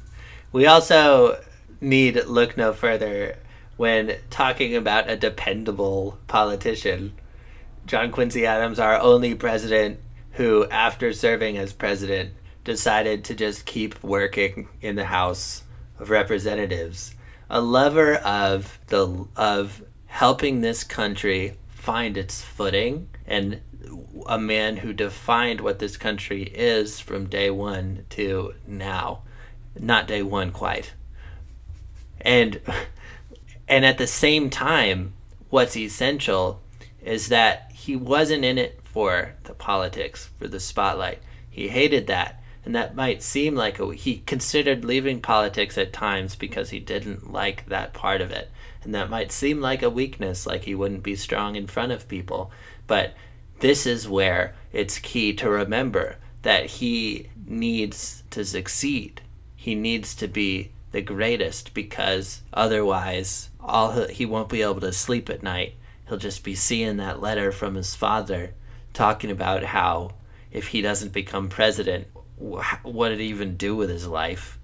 We 0.52 0.66
also 0.66 1.42
need 1.80 2.22
look 2.26 2.58
no 2.58 2.74
further 2.74 3.38
when 3.78 4.16
talking 4.28 4.76
about 4.76 5.08
a 5.08 5.16
dependable 5.16 6.18
politician. 6.26 7.14
John 7.86 8.10
Quincy 8.12 8.44
Adams, 8.44 8.78
our 8.78 9.00
only 9.00 9.34
president 9.34 10.00
who, 10.32 10.66
after 10.66 11.14
serving 11.14 11.56
as 11.56 11.72
president, 11.72 12.34
decided 12.64 13.24
to 13.24 13.34
just 13.34 13.64
keep 13.64 14.02
working 14.02 14.68
in 14.82 14.96
the 14.96 15.06
House 15.06 15.62
of 15.98 16.10
Representatives, 16.10 17.14
a 17.48 17.60
lover 17.60 18.16
of 18.16 18.78
the 18.88 19.26
of 19.36 19.82
helping 20.06 20.60
this 20.60 20.84
country 20.84 21.56
find 21.68 22.16
its 22.16 22.42
footing 22.42 23.08
and 23.26 23.60
a 24.26 24.38
man 24.38 24.78
who 24.78 24.92
defined 24.92 25.60
what 25.60 25.78
this 25.78 25.96
country 25.96 26.42
is 26.42 26.98
from 26.98 27.28
day 27.28 27.50
one 27.50 28.04
to 28.10 28.54
now 28.66 29.22
not 29.78 30.08
day 30.08 30.22
one 30.22 30.50
quite 30.50 30.92
and 32.20 32.60
and 33.68 33.84
at 33.84 33.98
the 33.98 34.06
same 34.06 34.50
time 34.50 35.12
what's 35.50 35.76
essential 35.76 36.60
is 37.02 37.28
that 37.28 37.70
he 37.72 37.94
wasn't 37.94 38.44
in 38.44 38.58
it 38.58 38.80
for 38.82 39.34
the 39.44 39.54
politics, 39.54 40.28
for 40.38 40.48
the 40.48 40.60
spotlight. 40.60 41.20
He 41.48 41.68
hated 41.68 42.08
that. 42.08 42.42
And 42.66 42.74
that 42.74 42.96
might 42.96 43.22
seem 43.22 43.54
like 43.54 43.78
a, 43.78 43.94
he 43.94 44.24
considered 44.26 44.84
leaving 44.84 45.20
politics 45.20 45.78
at 45.78 45.92
times 45.92 46.34
because 46.34 46.70
he 46.70 46.80
didn't 46.80 47.32
like 47.32 47.64
that 47.66 47.94
part 47.94 48.20
of 48.20 48.32
it. 48.32 48.50
And 48.82 48.92
that 48.92 49.08
might 49.08 49.30
seem 49.30 49.60
like 49.60 49.82
a 49.82 49.88
weakness, 49.88 50.46
like 50.46 50.64
he 50.64 50.74
wouldn't 50.74 51.04
be 51.04 51.14
strong 51.14 51.54
in 51.54 51.68
front 51.68 51.92
of 51.92 52.08
people. 52.08 52.50
But 52.88 53.14
this 53.60 53.86
is 53.86 54.08
where 54.08 54.56
it's 54.72 54.98
key 54.98 55.32
to 55.34 55.48
remember 55.48 56.16
that 56.42 56.66
he 56.66 57.30
needs 57.46 58.24
to 58.30 58.44
succeed. 58.44 59.20
He 59.54 59.76
needs 59.76 60.12
to 60.16 60.26
be 60.26 60.72
the 60.90 61.02
greatest 61.02 61.72
because 61.72 62.42
otherwise 62.52 63.48
all 63.60 63.92
he, 63.92 64.12
he 64.12 64.26
won't 64.26 64.48
be 64.48 64.62
able 64.62 64.80
to 64.80 64.92
sleep 64.92 65.30
at 65.30 65.42
night. 65.42 65.74
He'll 66.08 66.18
just 66.18 66.42
be 66.42 66.56
seeing 66.56 66.96
that 66.96 67.22
letter 67.22 67.52
from 67.52 67.76
his 67.76 67.94
father 67.94 68.54
talking 68.92 69.30
about 69.30 69.62
how 69.62 70.14
if 70.50 70.68
he 70.68 70.82
doesn't 70.82 71.12
become 71.12 71.48
president, 71.48 72.08
what 72.38 73.08
did 73.08 73.20
he 73.20 73.26
even 73.26 73.56
do 73.56 73.74
with 73.74 73.90
his 73.90 74.06
life? 74.06 74.58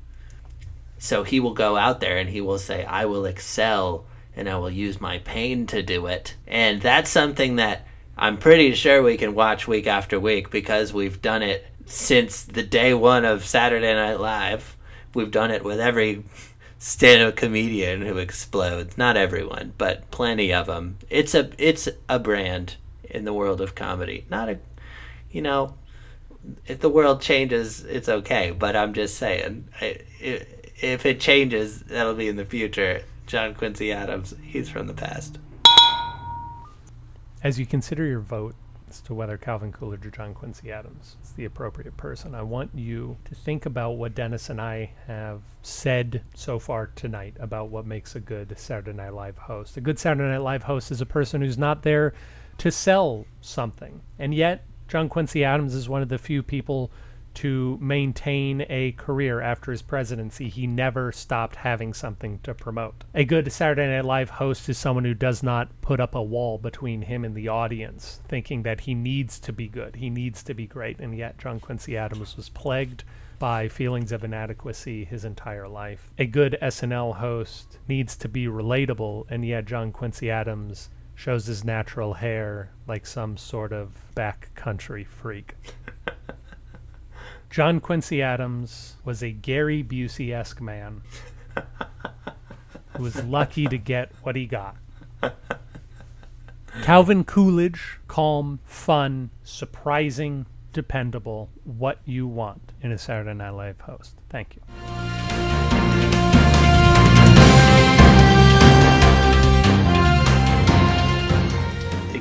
So 0.98 1.24
he 1.24 1.40
will 1.40 1.54
go 1.54 1.76
out 1.76 2.00
there 2.00 2.18
and 2.18 2.28
he 2.28 2.40
will 2.40 2.58
say, 2.58 2.84
I 2.84 3.06
will 3.06 3.26
excel 3.26 4.06
and 4.36 4.48
I 4.48 4.56
will 4.56 4.70
use 4.70 5.00
my 5.00 5.18
pain 5.18 5.66
to 5.68 5.82
do 5.82 6.06
it. 6.06 6.36
And 6.46 6.80
that's 6.80 7.10
something 7.10 7.56
that 7.56 7.86
I'm 8.16 8.38
pretty 8.38 8.74
sure 8.74 9.02
we 9.02 9.16
can 9.16 9.34
watch 9.34 9.66
week 9.66 9.86
after 9.86 10.20
week 10.20 10.50
because 10.50 10.92
we've 10.92 11.20
done 11.20 11.42
it 11.42 11.66
since 11.86 12.44
the 12.44 12.62
day 12.62 12.94
one 12.94 13.24
of 13.24 13.44
Saturday 13.44 13.92
Night 13.94 14.20
Live. 14.20 14.76
We've 15.14 15.30
done 15.30 15.50
it 15.50 15.64
with 15.64 15.80
every 15.80 16.24
stand 16.78 17.22
up 17.22 17.36
comedian 17.36 18.02
who 18.02 18.18
explodes. 18.18 18.96
Not 18.96 19.16
everyone, 19.16 19.72
but 19.78 20.10
plenty 20.10 20.52
of 20.52 20.66
them. 20.66 20.98
It's 21.10 21.34
a 21.34 21.50
it's 21.58 21.88
a 22.08 22.18
brand 22.18 22.76
in 23.04 23.24
the 23.24 23.32
world 23.32 23.60
of 23.60 23.74
comedy. 23.74 24.26
Not 24.30 24.48
a 24.48 24.58
you 25.30 25.42
know, 25.42 25.74
if 26.66 26.80
the 26.80 26.88
world 26.88 27.20
changes, 27.20 27.84
it's 27.84 28.08
okay. 28.08 28.50
But 28.50 28.76
I'm 28.76 28.92
just 28.94 29.16
saying, 29.16 29.68
if 29.80 31.06
it 31.06 31.20
changes, 31.20 31.80
that'll 31.80 32.14
be 32.14 32.28
in 32.28 32.36
the 32.36 32.44
future. 32.44 33.02
John 33.26 33.54
Quincy 33.54 33.92
Adams, 33.92 34.34
he's 34.42 34.68
from 34.68 34.86
the 34.86 34.94
past. 34.94 35.38
As 37.42 37.58
you 37.58 37.66
consider 37.66 38.04
your 38.04 38.20
vote 38.20 38.54
as 38.88 39.00
to 39.02 39.14
whether 39.14 39.38
Calvin 39.38 39.72
Coolidge 39.72 40.04
or 40.04 40.10
John 40.10 40.34
Quincy 40.34 40.70
Adams 40.70 41.16
is 41.22 41.32
the 41.32 41.44
appropriate 41.44 41.96
person, 41.96 42.34
I 42.34 42.42
want 42.42 42.70
you 42.74 43.16
to 43.24 43.34
think 43.34 43.64
about 43.64 43.92
what 43.92 44.14
Dennis 44.14 44.50
and 44.50 44.60
I 44.60 44.92
have 45.06 45.42
said 45.62 46.22
so 46.34 46.58
far 46.58 46.88
tonight 46.88 47.36
about 47.40 47.70
what 47.70 47.86
makes 47.86 48.14
a 48.14 48.20
good 48.20 48.58
Saturday 48.58 48.92
Night 48.92 49.14
Live 49.14 49.38
host. 49.38 49.76
A 49.76 49.80
good 49.80 49.98
Saturday 49.98 50.28
Night 50.30 50.42
Live 50.42 50.64
host 50.64 50.90
is 50.90 51.00
a 51.00 51.06
person 51.06 51.40
who's 51.40 51.58
not 51.58 51.82
there 51.82 52.12
to 52.58 52.70
sell 52.70 53.24
something, 53.40 54.02
and 54.18 54.34
yet 54.34 54.66
John 54.92 55.08
Quincy 55.08 55.42
Adams 55.42 55.74
is 55.74 55.88
one 55.88 56.02
of 56.02 56.10
the 56.10 56.18
few 56.18 56.42
people 56.42 56.90
to 57.32 57.78
maintain 57.80 58.66
a 58.68 58.92
career 58.92 59.40
after 59.40 59.70
his 59.70 59.80
presidency. 59.80 60.50
He 60.50 60.66
never 60.66 61.12
stopped 61.12 61.56
having 61.56 61.94
something 61.94 62.40
to 62.42 62.52
promote. 62.52 63.04
A 63.14 63.24
good 63.24 63.50
Saturday 63.50 63.86
Night 63.86 64.04
Live 64.04 64.28
host 64.28 64.68
is 64.68 64.76
someone 64.76 65.06
who 65.06 65.14
does 65.14 65.42
not 65.42 65.70
put 65.80 65.98
up 65.98 66.14
a 66.14 66.20
wall 66.20 66.58
between 66.58 67.00
him 67.00 67.24
and 67.24 67.34
the 67.34 67.48
audience, 67.48 68.20
thinking 68.28 68.64
that 68.64 68.80
he 68.80 68.94
needs 68.94 69.40
to 69.40 69.50
be 69.50 69.66
good, 69.66 69.96
he 69.96 70.10
needs 70.10 70.42
to 70.42 70.52
be 70.52 70.66
great. 70.66 71.00
And 71.00 71.16
yet, 71.16 71.38
John 71.38 71.58
Quincy 71.58 71.96
Adams 71.96 72.36
was 72.36 72.50
plagued 72.50 73.04
by 73.38 73.68
feelings 73.68 74.12
of 74.12 74.24
inadequacy 74.24 75.06
his 75.06 75.24
entire 75.24 75.68
life. 75.68 76.10
A 76.18 76.26
good 76.26 76.58
SNL 76.60 77.16
host 77.16 77.78
needs 77.88 78.14
to 78.16 78.28
be 78.28 78.44
relatable, 78.44 79.24
and 79.30 79.42
yet, 79.42 79.64
John 79.64 79.90
Quincy 79.90 80.30
Adams 80.30 80.90
shows 81.22 81.46
his 81.46 81.62
natural 81.62 82.14
hair 82.14 82.72
like 82.88 83.06
some 83.06 83.36
sort 83.36 83.72
of 83.72 83.92
backcountry 84.16 85.06
freak. 85.06 85.54
John 87.50 87.78
Quincy 87.78 88.20
Adams 88.20 88.96
was 89.04 89.22
a 89.22 89.30
Gary 89.30 89.84
Busey 89.84 90.34
esque 90.34 90.60
man 90.60 91.00
who 92.96 93.04
was 93.04 93.22
lucky 93.22 93.66
to 93.66 93.78
get 93.78 94.10
what 94.22 94.34
he 94.34 94.46
got. 94.46 94.76
Calvin 96.82 97.22
Coolidge, 97.22 98.00
calm, 98.08 98.58
fun, 98.64 99.30
surprising, 99.44 100.46
dependable, 100.72 101.50
what 101.62 102.00
you 102.04 102.26
want 102.26 102.72
in 102.80 102.90
a 102.90 102.98
Saturday 102.98 103.34
Night 103.34 103.50
Live 103.50 103.80
host. 103.82 104.16
Thank 104.28 104.56
you. 104.56 104.91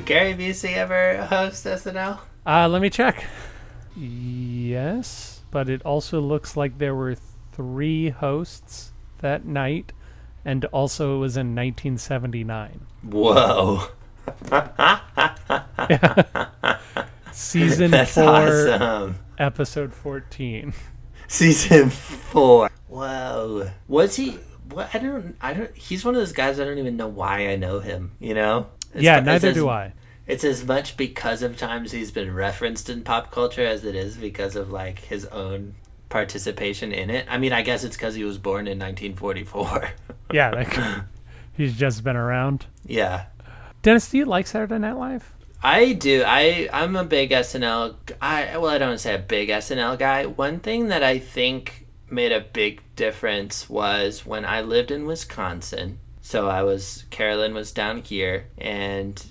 Did 0.02 0.08
Gary 0.08 0.34
Busey 0.34 0.74
ever 0.74 1.26
host 1.26 1.64
SNL? 1.64 2.18
Uh, 2.44 2.68
let 2.68 2.82
me 2.82 2.90
check. 2.90 3.24
Yes, 3.96 5.42
but 5.52 5.68
it 5.68 5.80
also 5.82 6.20
looks 6.20 6.56
like 6.56 6.78
there 6.78 6.96
were 6.96 7.14
three 7.52 8.08
hosts 8.08 8.90
that 9.20 9.44
night, 9.44 9.92
and 10.44 10.64
also 10.66 11.14
it 11.14 11.18
was 11.20 11.36
in 11.36 11.54
1979. 11.54 12.80
Whoa. 13.04 13.86
Season 17.32 17.90
That's 17.92 18.14
4, 18.14 18.24
awesome. 18.24 19.18
episode 19.38 19.94
14. 19.94 20.74
Season 21.28 21.90
four. 21.90 22.68
Whoa. 22.88 23.70
Was 23.86 24.16
he? 24.16 24.32
What? 24.68 24.92
I 24.92 24.98
don't. 24.98 25.36
I 25.40 25.54
don't. 25.54 25.76
He's 25.76 26.04
one 26.04 26.16
of 26.16 26.20
those 26.20 26.32
guys. 26.32 26.58
I 26.58 26.64
don't 26.64 26.78
even 26.78 26.96
know 26.96 27.06
why 27.06 27.50
I 27.50 27.56
know 27.56 27.78
him. 27.78 28.16
You 28.18 28.34
know? 28.34 28.66
It's 28.94 29.02
yeah, 29.02 29.20
neither 29.20 29.48
as- 29.48 29.54
do 29.54 29.68
I. 29.68 29.92
It's 30.26 30.44
as 30.44 30.64
much 30.64 30.96
because 30.96 31.42
of 31.42 31.56
times 31.56 31.90
he's 31.90 32.12
been 32.12 32.32
referenced 32.32 32.88
in 32.88 33.02
pop 33.02 33.32
culture 33.32 33.66
as 33.66 33.84
it 33.84 33.96
is 33.96 34.16
because 34.16 34.54
of 34.54 34.70
like 34.70 35.00
his 35.00 35.24
own 35.26 35.74
participation 36.08 36.92
in 36.92 37.10
it. 37.10 37.26
I 37.28 37.38
mean, 37.38 37.52
I 37.52 37.62
guess 37.62 37.82
it's 37.82 37.96
because 37.96 38.14
he 38.14 38.22
was 38.22 38.38
born 38.38 38.66
in 38.68 38.78
1944. 38.78 39.90
Yeah, 40.32 40.50
like, 40.50 40.74
he's 41.52 41.76
just 41.76 42.02
been 42.02 42.16
around. 42.16 42.64
yeah. 42.86 43.26
Dennis, 43.82 44.08
do 44.08 44.16
you 44.16 44.24
like 44.24 44.46
Saturday 44.46 44.78
Night 44.78 44.96
Live? 44.96 45.30
I 45.62 45.92
do. 45.92 46.22
I 46.26 46.70
I'm 46.72 46.96
a 46.96 47.04
big 47.04 47.30
SNL. 47.30 47.96
I 48.22 48.56
well, 48.56 48.70
I 48.70 48.78
don't 48.78 48.98
say 48.98 49.14
a 49.14 49.18
big 49.18 49.50
SNL 49.50 49.98
guy. 49.98 50.24
One 50.24 50.60
thing 50.60 50.88
that 50.88 51.02
I 51.02 51.18
think 51.18 51.86
made 52.08 52.32
a 52.32 52.40
big 52.40 52.80
difference 52.96 53.68
was 53.68 54.24
when 54.24 54.44
I 54.46 54.60
lived 54.62 54.90
in 54.90 55.04
Wisconsin. 55.04 55.98
So 56.22 56.48
I 56.48 56.62
was 56.62 57.04
Carolyn 57.10 57.52
was 57.52 57.72
down 57.72 58.02
here, 58.02 58.46
and 58.56 59.22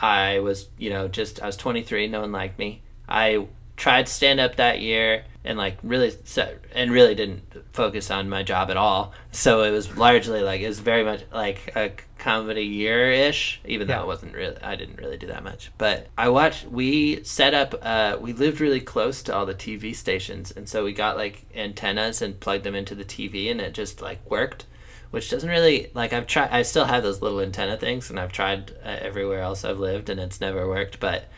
I 0.00 0.38
was 0.40 0.68
you 0.78 0.90
know 0.90 1.08
just 1.08 1.42
I 1.42 1.46
was 1.46 1.56
23. 1.56 2.06
No 2.08 2.20
one 2.20 2.32
liked 2.32 2.58
me. 2.58 2.82
I 3.08 3.46
tried 3.76 4.08
stand 4.08 4.40
up 4.40 4.56
that 4.56 4.80
year 4.80 5.24
and 5.44 5.58
like 5.58 5.76
really 5.82 6.10
se- 6.24 6.56
and 6.74 6.90
really 6.90 7.14
didn't 7.14 7.42
focus 7.72 8.10
on 8.10 8.28
my 8.28 8.42
job 8.42 8.70
at 8.70 8.76
all. 8.76 9.12
So 9.32 9.62
it 9.62 9.70
was 9.70 9.96
largely 9.96 10.42
like 10.42 10.60
it 10.60 10.68
was 10.68 10.80
very 10.80 11.04
much 11.04 11.22
like 11.32 11.72
a 11.76 11.92
comedy 12.18 12.64
year 12.64 13.10
ish, 13.12 13.60
even 13.66 13.86
Yeah. 13.88 13.96
though 13.98 14.04
it 14.04 14.06
wasn't 14.06 14.34
really 14.34 14.56
I 14.62 14.76
didn't 14.76 14.96
really 14.98 15.18
do 15.18 15.26
that 15.28 15.44
much. 15.44 15.70
But 15.78 16.08
I 16.18 16.28
watched 16.30 16.66
we 16.66 17.22
set 17.24 17.54
up 17.54 17.74
uh 17.82 18.16
we 18.20 18.32
lived 18.32 18.60
really 18.60 18.80
close 18.80 19.22
to 19.24 19.34
all 19.34 19.46
the 19.46 19.54
TV 19.54 19.94
stations 19.94 20.50
and 20.50 20.68
so 20.68 20.84
we 20.84 20.92
got 20.92 21.16
like 21.16 21.44
antennas 21.54 22.20
and 22.22 22.40
plugged 22.40 22.64
them 22.64 22.74
into 22.74 22.94
the 22.94 23.04
TV 23.04 23.50
and 23.50 23.60
it 23.60 23.72
just 23.74 24.00
like 24.02 24.20
worked. 24.30 24.64
Which 25.10 25.30
doesn't 25.30 25.48
really 25.48 25.90
like 25.94 26.12
I've 26.12 26.26
tried. 26.26 26.50
I 26.50 26.62
still 26.62 26.84
have 26.84 27.02
those 27.02 27.22
little 27.22 27.40
antenna 27.40 27.76
things, 27.76 28.10
and 28.10 28.18
I've 28.18 28.32
tried 28.32 28.72
uh, 28.84 28.96
everywhere 29.00 29.40
else 29.40 29.64
I've 29.64 29.78
lived, 29.78 30.08
and 30.10 30.20
it's 30.20 30.40
never 30.40 30.68
worked. 30.68 31.00
But 31.00 31.28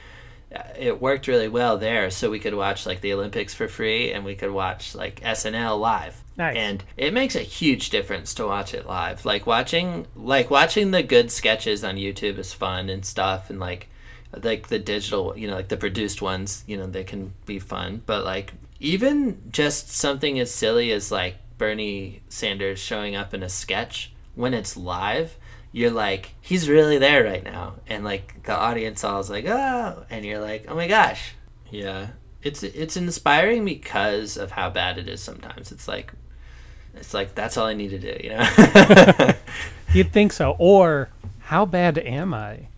it 0.78 1.00
worked 1.00 1.26
really 1.26 1.48
well 1.48 1.76
there 1.76 2.11
so 2.11 2.31
we 2.31 2.38
could 2.38 2.54
watch 2.54 2.87
like 2.87 3.02
the 3.02 3.12
olympics 3.12 3.52
for 3.52 3.68
free 3.68 4.12
and 4.12 4.24
we 4.24 4.35
could 4.35 4.50
watch 4.50 4.94
like 4.94 5.20
snl 5.20 5.78
live 5.78 6.22
Nice. 6.38 6.57
and 6.57 6.85
it 6.96 7.12
makes 7.12 7.35
a 7.35 7.40
huge 7.40 7.90
difference 7.90 8.33
to 8.35 8.46
watch 8.46 8.72
it 8.72 8.87
live 8.87 9.26
like 9.26 9.46
watching 9.46 10.07
like 10.16 10.50
watching 10.50 10.90
the 10.90 11.02
good 11.02 11.31
sketches 11.31 11.85
on 11.85 11.96
youtube 11.96 12.38
is 12.38 12.54
fun 12.54 12.88
and 12.88 13.04
stuff 13.04 13.50
and 13.50 13.61
like 13.61 13.88
like 14.42 14.68
the 14.68 14.78
digital 14.78 15.37
you 15.37 15.48
know 15.48 15.54
like 15.54 15.68
the 15.68 15.76
produced 15.76 16.22
ones 16.22 16.64
you 16.66 16.76
know 16.78 16.87
they 16.87 17.04
can 17.04 17.35
be 17.44 17.59
fun 17.59 18.00
but 18.07 18.24
like 18.24 18.54
even 18.81 19.42
just 19.50 19.90
something 19.90 20.38
as 20.38 20.52
silly 20.52 20.92
as 20.92 21.12
like 21.12 21.37
bernie 21.59 22.23
sanders 22.29 22.79
showing 22.79 23.14
up 23.14 23.35
in 23.35 23.42
a 23.42 23.49
sketch 23.49 24.12
when 24.35 24.55
it's 24.55 24.77
live 24.77 25.37
you're 25.73 25.90
like 25.90 26.35
he's 26.40 26.68
really 26.68 26.99
there 26.99 27.25
right 27.25 27.44
now. 27.44 27.75
And 27.87 28.05
like 28.05 28.42
the 28.44 28.57
audience 28.57 29.05
all 29.05 29.21
is 29.21 29.31
like 29.31 29.44
oh 29.47 30.04
and 30.11 30.25
you're 30.25 30.40
like 30.40 30.67
oh 30.69 30.75
my 30.75 30.88
gosh. 30.88 31.35
Yeah. 31.71 32.09
It's 32.42 32.63
it's 32.63 32.96
inspiring 32.96 33.65
because 33.65 34.37
of 34.37 34.52
how 34.52 34.71
bad 34.71 34.98
it 34.98 35.09
is 35.09 35.21
sometimes. 35.21 35.73
It's 35.73 35.88
like 35.88 36.13
it's 36.94 37.15
like 37.15 37.35
that's 37.35 37.56
all 37.56 37.67
i 37.67 37.75
need 37.75 37.90
to 37.90 37.98
do 37.98 38.17
you 38.25 38.31
know? 38.31 39.35
You'd 39.94 40.13
think 40.13 40.33
so. 40.33 40.56
Or, 40.59 41.11
how 41.40 41.65
bad 41.65 41.98
am 41.98 42.35
I? 42.35 42.69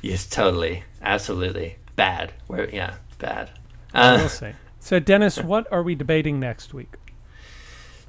yes 0.00 0.26
totally. 0.26 0.84
Absolutely. 1.02 1.76
Bad. 1.96 2.32
Where 2.46 2.70
yeah 2.70 2.94
bad. 3.18 3.50
We'll 3.92 4.02
uh, 4.02 4.28
see. 4.28 4.52
So, 4.78 4.98
Dennis, 4.98 5.38
what 5.42 5.70
are 5.70 5.82
we 5.82 5.94
debating 5.94 6.40
next 6.40 6.72
week? 6.72 6.94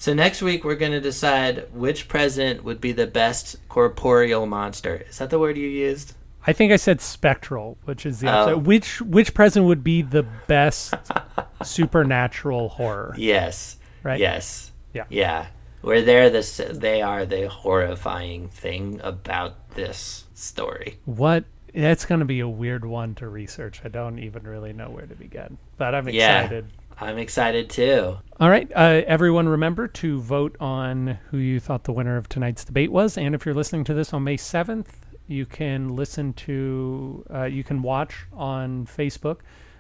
So 0.02 0.14
next 0.16 0.42
week 0.42 0.64
we're 0.64 0.76
going 0.76 0.92
to 0.92 1.00
decide 1.02 1.68
which 1.74 2.08
president 2.08 2.64
would 2.64 2.82
be 2.82 2.92
the 2.92 3.06
best 3.08 3.56
corporeal 3.70 4.46
monster 4.48 5.06
is 5.08 5.20
that 5.20 5.30
the 5.30 5.38
word 5.40 5.56
you 5.58 5.68
used 5.68 6.14
I 6.48 6.54
think 6.54 6.72
I 6.74 6.78
said 6.78 7.02
spectral, 7.02 7.78
which 7.86 8.04
is 8.04 8.20
the 8.20 8.28
Oh. 8.28 8.32
opposite. 8.32 8.58
Which 8.66 9.00
which 9.02 9.36
president 9.36 9.68
would 9.68 9.84
be 9.84 10.02
the 10.02 10.24
best 10.48 10.96
supernatural 11.64 12.70
horror? 12.70 13.14
Yes. 13.16 13.78
Right? 14.02 14.20
Yes. 14.20 14.72
Yeah. 14.92 15.04
Yeah. 15.10 15.46
Where 15.82 16.02
they're 16.02 16.32
the 16.32 16.42
they 16.74 17.04
are 17.04 17.28
the 17.28 17.48
horrifying 17.48 18.50
thing 18.50 19.00
about 19.04 19.70
this 19.76 20.26
story. 20.34 20.98
What? 21.06 21.46
That's 21.76 22.06
going 22.06 22.20
to 22.20 22.26
be 22.26 22.40
a 22.40 22.50
weird 22.50 22.86
one 22.86 23.14
to 23.16 23.30
research. 23.30 23.82
I 23.86 23.90
don't 23.90 24.18
even 24.18 24.44
really 24.44 24.74
know 24.74 24.90
where 24.90 25.06
to 25.06 25.16
begin, 25.16 25.60
but 25.78 25.94
I'm 25.96 26.08
excited. 26.08 26.66
Yeah. 26.66 26.81
I'm 27.02 27.18
excited 27.18 27.72
too. 27.72 28.20
All 28.40 28.50
right, 28.50 28.72
uh, 28.76 29.02
everyone, 29.08 29.50
remember 29.50 29.88
to 29.88 30.22
vote 30.22 30.56
on 30.60 31.18
who 31.32 31.38
you 31.38 31.60
thought 31.60 31.86
the 31.86 31.92
winner 31.92 32.16
of 32.16 32.30
tonight's 32.30 32.64
debate 32.64 32.92
was. 32.92 33.18
And 33.18 33.34
if 33.34 33.44
you're 33.44 33.56
listening 33.56 33.84
to 33.86 33.96
this 33.96 34.14
on 34.14 34.24
May 34.24 34.38
7th, 34.38 34.90
you 35.28 35.48
can 35.48 35.96
listen 35.96 36.34
to, 36.34 37.26
uh, 37.34 37.46
you 37.46 37.64
can 37.64 37.82
watch 37.82 38.28
on 38.32 38.86
Facebook 38.86 39.40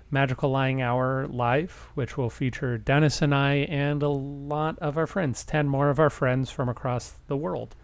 Magical 0.09 0.49
Lying 0.49 0.81
Hour 0.81 1.27
Live, 1.27 1.89
which 1.93 2.17
will 2.17 2.31
feature 2.31 2.79
Dennis 2.79 3.21
and 3.21 3.35
I 3.35 3.67
and 3.69 4.01
a 4.01 4.09
lot 4.09 4.79
of 4.79 4.97
our 4.97 5.07
friends, 5.07 5.45
10 5.45 5.69
more 5.69 5.91
of 5.91 5.99
our 5.99 6.09
friends 6.09 6.49
from 6.49 6.69
across 6.69 7.13
the 7.27 7.37
world. 7.37 7.75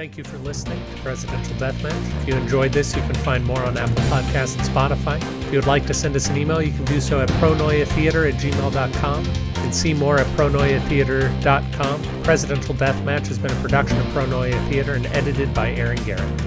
Thank 0.00 0.16
you 0.16 0.24
for 0.24 0.38
listening 0.38 0.82
to 0.94 1.02
Presidential 1.02 1.54
Deathmatch. 1.56 2.22
If 2.22 2.28
you 2.28 2.34
enjoyed 2.34 2.72
this, 2.72 2.96
you 2.96 3.02
can 3.02 3.16
find 3.16 3.44
more 3.44 3.62
on 3.62 3.76
Apple 3.76 4.02
Podcasts 4.04 4.56
and 4.56 4.66
Spotify. 4.66 5.18
If 5.42 5.52
you 5.52 5.58
would 5.58 5.66
like 5.66 5.84
to 5.88 5.92
send 5.92 6.16
us 6.16 6.26
an 6.30 6.38
email, 6.38 6.62
you 6.62 6.72
can 6.72 6.86
do 6.86 7.02
so 7.02 7.20
at 7.20 7.28
pronoiatheater 7.32 8.32
at 8.32 8.40
gmail.com 8.40 9.26
and 9.26 9.74
see 9.74 9.92
more 9.92 10.16
at 10.16 10.26
pronoiatheater.com. 10.38 12.22
Presidential 12.22 12.74
Deathmatch 12.74 13.26
has 13.26 13.38
been 13.38 13.50
a 13.50 13.60
production 13.60 13.98
of 13.98 14.06
Pronoia 14.06 14.70
Theater 14.70 14.94
and 14.94 15.04
edited 15.08 15.52
by 15.52 15.72
Aaron 15.72 16.02
Garrett. 16.04 16.42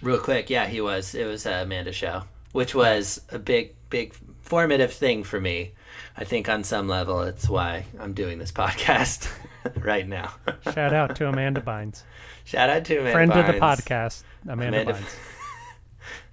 Real 0.00 0.18
quick, 0.18 0.48
yeah, 0.48 0.66
he 0.66 0.80
was. 0.80 1.14
It 1.14 1.26
was 1.26 1.44
uh, 1.44 1.60
Amanda's 1.62 1.94
show, 1.94 2.22
which 2.52 2.74
was 2.74 3.20
a 3.30 3.38
big, 3.38 3.74
big 3.90 4.14
formative 4.40 4.94
thing 4.94 5.24
for 5.24 5.38
me. 5.38 5.72
I 6.16 6.24
think 6.24 6.48
on 6.48 6.64
some 6.64 6.88
level, 6.88 7.20
it's 7.20 7.50
why 7.50 7.84
I'm 8.00 8.14
doing 8.14 8.38
this 8.38 8.52
podcast 8.62 9.30
right 9.82 10.06
now. 10.06 10.34
Shout 10.72 10.92
out 10.92 11.16
to 11.16 11.28
Amanda 11.28 11.60
Bynes, 11.60 12.02
Shout 12.44 12.70
out 12.70 12.84
to 12.86 12.98
Amanda 12.98 13.12
friend 13.12 13.32
of 13.32 13.46
the 13.46 13.60
podcast, 13.60 14.22
Amanda, 14.48 14.82
Amanda- 14.82 15.00
Bynes. 15.00 15.16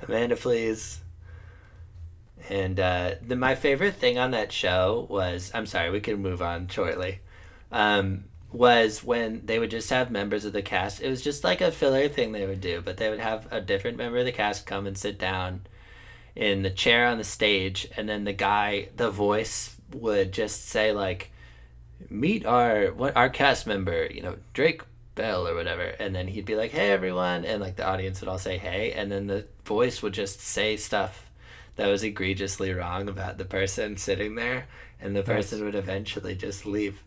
Amanda, 0.08 0.36
please. 0.36 1.00
And 2.50 2.80
uh, 2.80 3.16
the, 3.26 3.36
my 3.36 3.56
favorite 3.56 3.96
thing 3.96 4.18
on 4.18 4.32
that 4.32 4.52
show 4.52 5.08
was 5.10 5.52
I'm 5.54 5.66
sorry, 5.66 5.90
we 5.90 6.02
can 6.02 6.22
move 6.22 6.42
on 6.42 6.68
shortly. 6.68 7.20
Um, 7.72 8.26
was 8.52 9.04
when 9.04 9.46
they 9.46 9.58
would 9.58 9.72
just 9.72 9.90
have 9.90 10.12
members 10.12 10.46
of 10.46 10.54
the 10.54 10.62
cast. 10.62 11.02
It 11.02 11.10
was 11.10 11.24
just 11.24 11.44
like 11.44 11.60
a 11.60 11.72
filler 11.72 12.08
thing 12.08 12.32
they 12.32 12.46
would 12.46 12.62
do, 12.62 12.82
but 12.82 12.98
they 12.98 13.10
would 13.10 13.20
have 13.20 13.48
a 13.52 13.60
different 13.60 13.98
member 13.98 14.20
of 14.20 14.26
the 14.26 14.32
cast 14.32 14.68
come 14.68 14.86
and 14.86 14.98
sit 14.98 15.18
down 15.18 15.62
in 16.36 16.62
the 16.62 16.70
chair 16.70 17.08
on 17.08 17.18
the 17.18 17.24
stage, 17.24 17.88
and 17.98 18.08
then 18.08 18.24
the 18.24 18.34
guy, 18.34 18.90
the 18.96 19.10
voice, 19.10 19.76
would 19.94 20.32
just 20.32 20.68
say 20.68 20.92
like, 20.92 21.32
"Meet 22.10 22.46
our 22.46 22.88
what 22.94 23.16
our 23.16 23.30
cast 23.30 23.66
member, 23.68 24.08
you 24.08 24.22
know, 24.22 24.38
Drake 24.54 24.82
Bell 25.16 25.48
or 25.48 25.56
whatever," 25.56 25.84
and 26.00 26.16
then 26.16 26.28
he'd 26.28 26.46
be 26.46 26.56
like, 26.56 26.72
"Hey 26.72 26.92
everyone," 26.92 27.46
and 27.46 27.62
like 27.62 27.76
the 27.76 27.88
audience 27.88 28.20
would 28.22 28.28
all 28.30 28.40
say 28.40 28.58
"Hey," 28.58 28.92
and 28.92 29.12
then 29.12 29.28
the 29.28 29.46
voice 29.66 30.02
would 30.02 30.14
just 30.14 30.40
say 30.42 30.76
stuff 30.78 31.30
that 31.76 31.88
was 31.88 32.04
egregiously 32.04 32.72
wrong 32.74 33.08
about 33.08 33.38
the 33.38 33.46
person 33.46 33.98
sitting 33.98 34.36
there, 34.36 34.68
and 35.00 35.16
the 35.16 35.24
person 35.24 35.64
would 35.64 35.76
eventually 35.76 36.36
just 36.36 36.66
leave. 36.66 37.02